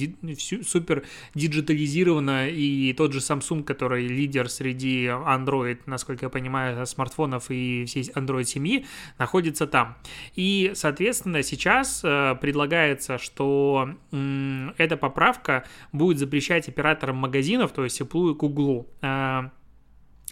супер 0.64 1.04
диджитализирована, 1.36 2.50
и 2.50 2.94
тот 2.94 3.14
же 3.14 3.20
Samsung, 3.20 3.64
который 3.64 4.08
лидер 4.08 4.50
среди 4.50 5.08
Android, 5.08 5.80
насколько 5.86 6.26
я 6.26 6.30
понимаю, 6.30 6.86
смартфонов 6.86 7.50
и 7.50 7.86
всей 7.86 8.04
Android-семьи, 8.16 8.86
находится 9.18 9.68
там. 9.68 9.98
И, 10.36 10.72
соответственно, 10.76 11.44
сейчас 11.44 12.02
э, 12.04 12.36
предлагается, 12.40 13.18
что 13.18 13.90
э, 14.12 14.70
эта 14.78 14.96
поправка 14.96 15.66
будет 15.92 16.20
запрещать 16.20 16.70
операторам 16.70 17.18
магазинов, 17.18 17.74
то 17.74 17.84
есть 17.84 18.00
Apple 18.00 18.32
и 18.32 18.34
Google, 18.34 18.88
э, 19.02 19.50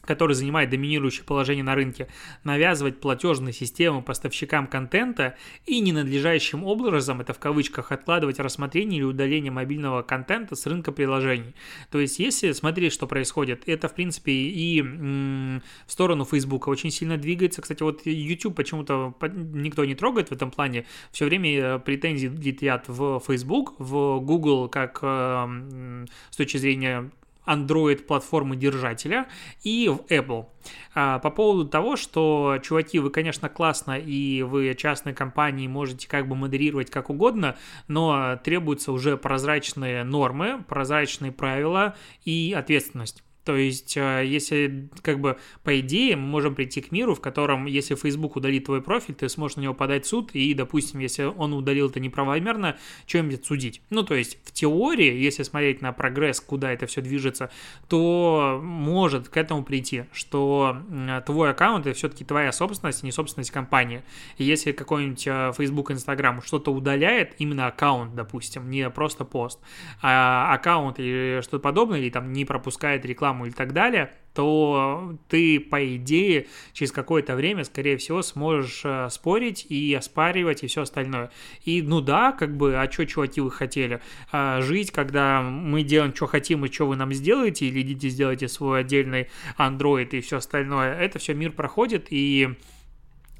который 0.05 0.33
занимает 0.33 0.69
доминирующее 0.69 1.25
положение 1.25 1.63
на 1.63 1.75
рынке, 1.75 2.07
навязывать 2.43 2.99
платежные 2.99 3.53
системы 3.53 4.01
поставщикам 4.01 4.67
контента 4.67 5.35
и 5.65 5.79
ненадлежащим 5.79 6.63
образом, 6.63 7.21
это 7.21 7.33
в 7.33 7.39
кавычках, 7.39 7.91
откладывать 7.91 8.39
рассмотрение 8.39 8.99
или 8.99 9.05
удаление 9.05 9.51
мобильного 9.51 10.01
контента 10.01 10.55
с 10.55 10.65
рынка 10.65 10.91
приложений. 10.91 11.55
То 11.91 11.99
есть, 11.99 12.19
если 12.19 12.51
смотреть, 12.51 12.93
что 12.93 13.07
происходит, 13.07 13.63
это, 13.67 13.87
в 13.87 13.95
принципе, 13.95 14.31
и 14.31 14.81
в 14.81 15.91
сторону 15.91 16.25
Facebook 16.25 16.67
очень 16.67 16.91
сильно 16.91 17.17
двигается. 17.17 17.61
Кстати, 17.61 17.83
вот 17.83 18.05
YouTube 18.05 18.55
почему-то 18.55 19.15
никто 19.21 19.85
не 19.85 19.95
трогает 19.95 20.29
в 20.29 20.31
этом 20.31 20.51
плане. 20.51 20.85
Все 21.11 21.25
время 21.25 21.49
э, 21.49 21.79
претензии 21.79 22.27
летят 22.27 22.85
в 22.87 23.21
Facebook, 23.25 23.75
в 23.79 24.19
Google, 24.19 24.69
как 24.69 24.99
э, 25.01 26.05
с 26.29 26.35
точки 26.35 26.57
зрения 26.57 27.11
Android-платформы 27.45 28.55
держателя 28.55 29.27
и 29.63 29.89
в 29.89 30.11
Apple. 30.11 30.47
А, 30.93 31.19
по 31.19 31.29
поводу 31.29 31.67
того, 31.69 31.95
что, 31.95 32.57
чуваки, 32.63 32.99
вы, 32.99 33.09
конечно, 33.09 33.49
классно, 33.49 33.97
и 33.97 34.41
вы 34.41 34.73
частной 34.75 35.13
компании 35.13 35.67
можете 35.67 36.07
как 36.07 36.27
бы 36.27 36.35
модерировать 36.35 36.89
как 36.89 37.09
угодно, 37.09 37.55
но 37.87 38.39
требуются 38.43 38.91
уже 38.91 39.17
прозрачные 39.17 40.03
нормы, 40.03 40.63
прозрачные 40.67 41.31
правила 41.31 41.95
и 42.23 42.53
ответственность. 42.57 43.23
То 43.45 43.55
есть, 43.55 43.95
э, 43.95 44.23
если, 44.25 44.89
как 45.03 45.19
бы, 45.19 45.37
по 45.63 45.79
идее, 45.79 46.15
мы 46.15 46.27
можем 46.27 46.55
прийти 46.55 46.81
к 46.81 46.91
миру, 46.91 47.13
в 47.13 47.21
котором, 47.21 47.67
если 47.67 47.95
Facebook 47.95 48.35
удалит 48.35 48.65
твой 48.65 48.81
профиль, 48.81 49.13
ты 49.13 49.29
сможешь 49.29 49.57
на 49.57 49.61
него 49.61 49.73
подать 49.75 50.05
в 50.05 50.09
суд, 50.09 50.31
и, 50.33 50.53
допустим, 50.55 50.99
если 50.99 51.23
он 51.23 51.53
удалил 51.53 51.89
это 51.89 51.99
неправомерно, 51.99 52.77
чем-нибудь 53.05 53.45
судить. 53.45 53.81
Ну, 53.91 54.03
то 54.03 54.15
есть, 54.15 54.39
в 54.43 54.51
теории, 54.51 55.13
если 55.13 55.43
смотреть 55.43 55.81
на 55.81 55.93
прогресс, 55.93 56.41
куда 56.41 56.71
это 56.71 56.87
все 56.87 57.01
движется, 57.01 57.51
то 57.87 58.59
может 58.63 59.29
к 59.29 59.37
этому 59.37 59.63
прийти, 59.63 60.05
что 60.11 60.77
твой 61.25 61.51
аккаунт 61.51 61.85
это 61.85 61.95
все-таки 61.95 62.25
твоя 62.25 62.51
собственность, 62.51 63.03
а 63.03 63.05
не 63.05 63.11
собственность 63.11 63.51
компании. 63.51 64.01
И 64.37 64.43
если 64.43 64.71
какой-нибудь 64.71 65.27
э, 65.27 65.51
Facebook, 65.55 65.91
Instagram 65.91 66.41
что-то 66.41 66.73
удаляет, 66.73 67.35
именно 67.37 67.67
аккаунт, 67.67 68.15
допустим, 68.15 68.69
не 68.71 68.89
просто 68.89 69.23
пост, 69.23 69.59
а 70.01 70.51
аккаунт 70.53 70.99
или 70.99 71.41
что-то 71.41 71.59
подобное, 71.59 71.99
или 71.99 72.09
там 72.09 72.33
не 72.33 72.45
пропускает 72.45 73.05
рекламу 73.05 73.34
рекламу 73.35 73.45
и 73.47 73.51
так 73.51 73.73
далее, 73.73 74.11
то 74.33 75.17
ты, 75.29 75.59
по 75.59 75.95
идее, 75.95 76.47
через 76.73 76.91
какое-то 76.91 77.35
время, 77.35 77.63
скорее 77.63 77.95
всего, 77.97 78.21
сможешь 78.21 78.81
э, 78.83 79.07
спорить 79.09 79.65
и 79.69 79.93
оспаривать 79.93 80.63
и 80.63 80.67
все 80.67 80.81
остальное. 80.81 81.31
И, 81.63 81.81
ну 81.81 82.01
да, 82.01 82.33
как 82.33 82.57
бы, 82.57 82.75
а 82.75 82.91
что, 82.91 83.05
чуваки, 83.05 83.39
вы 83.39 83.49
хотели? 83.49 84.01
А, 84.31 84.61
жить, 84.61 84.91
когда 84.91 85.41
мы 85.41 85.83
делаем, 85.83 86.13
что 86.13 86.27
хотим 86.27 86.65
и 86.65 86.71
что 86.71 86.87
вы 86.87 86.97
нам 86.97 87.13
сделаете, 87.13 87.67
или 87.67 87.81
идите 87.81 88.09
сделайте 88.09 88.49
свой 88.49 88.81
отдельный 88.81 89.29
Android 89.57 90.09
и 90.09 90.19
все 90.19 90.37
остальное. 90.37 90.99
Это 90.99 91.17
все 91.17 91.33
мир 91.33 91.51
проходит, 91.51 92.07
и 92.09 92.55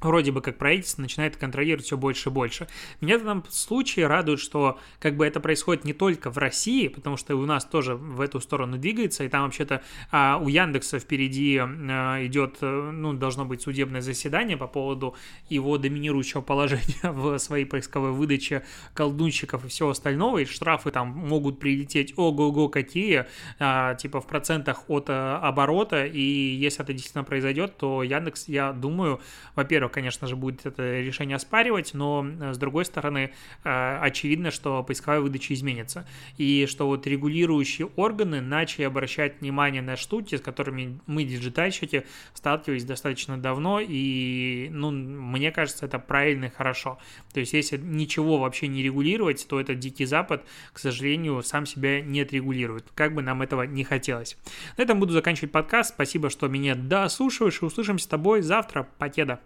вроде 0.00 0.32
бы 0.32 0.40
как 0.40 0.58
правительство 0.58 1.02
начинает 1.02 1.36
контролировать 1.36 1.86
все 1.86 1.96
больше 1.96 2.28
и 2.28 2.32
больше. 2.32 2.68
Меня 3.00 3.18
в 3.18 3.22
этом 3.22 3.44
случае 3.48 4.06
радует, 4.06 4.40
что 4.40 4.78
как 4.98 5.16
бы 5.16 5.26
это 5.26 5.40
происходит 5.40 5.84
не 5.84 5.92
только 5.92 6.30
в 6.30 6.38
России, 6.38 6.88
потому 6.88 7.16
что 7.16 7.34
у 7.36 7.46
нас 7.46 7.64
тоже 7.64 7.96
в 7.96 8.20
эту 8.20 8.40
сторону 8.40 8.76
двигается, 8.76 9.24
и 9.24 9.28
там 9.28 9.44
вообще-то 9.44 9.82
а, 10.10 10.38
у 10.38 10.48
Яндекса 10.48 10.98
впереди 10.98 11.58
а, 11.58 12.24
идет, 12.24 12.58
э, 12.60 12.90
ну, 12.92 13.12
должно 13.14 13.44
быть 13.44 13.62
судебное 13.62 14.00
заседание 14.00 14.56
по 14.56 14.66
поводу 14.66 15.14
его 15.48 15.78
доминирующего 15.78 16.42
положения 16.42 16.84
в 17.02 17.38
своей 17.38 17.64
поисковой 17.64 18.12
выдаче 18.12 18.64
колдунщиков 18.94 19.64
и 19.64 19.68
всего 19.68 19.90
остального, 19.90 20.38
и 20.38 20.44
штрафы 20.44 20.90
там 20.90 21.08
могут 21.08 21.58
прилететь 21.58 22.14
ого-го 22.16 22.68
какие, 22.68 23.26
а, 23.58 23.94
типа 23.94 24.20
в 24.20 24.26
процентах 24.26 24.84
от 24.88 25.06
а, 25.08 25.38
оборота, 25.38 26.04
и 26.04 26.20
если 26.20 26.82
это 26.82 26.92
действительно 26.92 27.24
произойдет, 27.24 27.76
то 27.76 28.02
Яндекс, 28.02 28.48
я 28.48 28.72
думаю, 28.72 29.20
во-первых, 29.54 29.85
конечно 29.88 30.26
же, 30.26 30.36
будет 30.36 30.66
это 30.66 31.00
решение 31.00 31.36
оспаривать, 31.36 31.94
но, 31.94 32.26
э, 32.26 32.52
с 32.52 32.58
другой 32.58 32.84
стороны, 32.84 33.32
э, 33.64 33.98
очевидно, 34.00 34.50
что 34.50 34.82
поисковая 34.82 35.20
выдача 35.20 35.54
изменится. 35.54 36.06
И 36.38 36.66
что 36.66 36.86
вот 36.86 37.06
регулирующие 37.06 37.88
органы 37.96 38.40
начали 38.40 38.84
обращать 38.84 39.40
внимание 39.40 39.82
на 39.82 39.96
штуки, 39.96 40.36
с 40.36 40.40
которыми 40.40 41.00
мы, 41.06 41.24
диджитальщики, 41.24 42.06
сталкивались 42.34 42.84
достаточно 42.84 43.38
давно, 43.38 43.80
и, 43.80 44.68
ну, 44.70 44.90
мне 44.90 45.52
кажется, 45.52 45.86
это 45.86 45.98
правильно 45.98 46.46
и 46.46 46.50
хорошо. 46.50 46.98
То 47.32 47.40
есть, 47.40 47.52
если 47.52 47.76
ничего 47.76 48.38
вообще 48.38 48.68
не 48.68 48.82
регулировать, 48.82 49.46
то 49.48 49.60
этот 49.60 49.78
Дикий 49.78 50.04
Запад, 50.04 50.44
к 50.72 50.78
сожалению, 50.78 51.42
сам 51.42 51.66
себя 51.66 52.00
не 52.00 52.20
отрегулирует, 52.20 52.86
как 52.94 53.14
бы 53.14 53.22
нам 53.22 53.42
этого 53.42 53.62
не 53.62 53.84
хотелось. 53.84 54.36
На 54.76 54.82
этом 54.82 55.00
буду 55.00 55.12
заканчивать 55.12 55.52
подкаст. 55.52 55.94
Спасибо, 55.94 56.30
что 56.30 56.48
меня 56.48 56.74
дослушиваешь, 56.74 57.62
и 57.62 57.64
услышимся 57.64 58.04
с 58.04 58.08
тобой 58.08 58.42
завтра. 58.42 58.88
Покеда. 58.98 59.40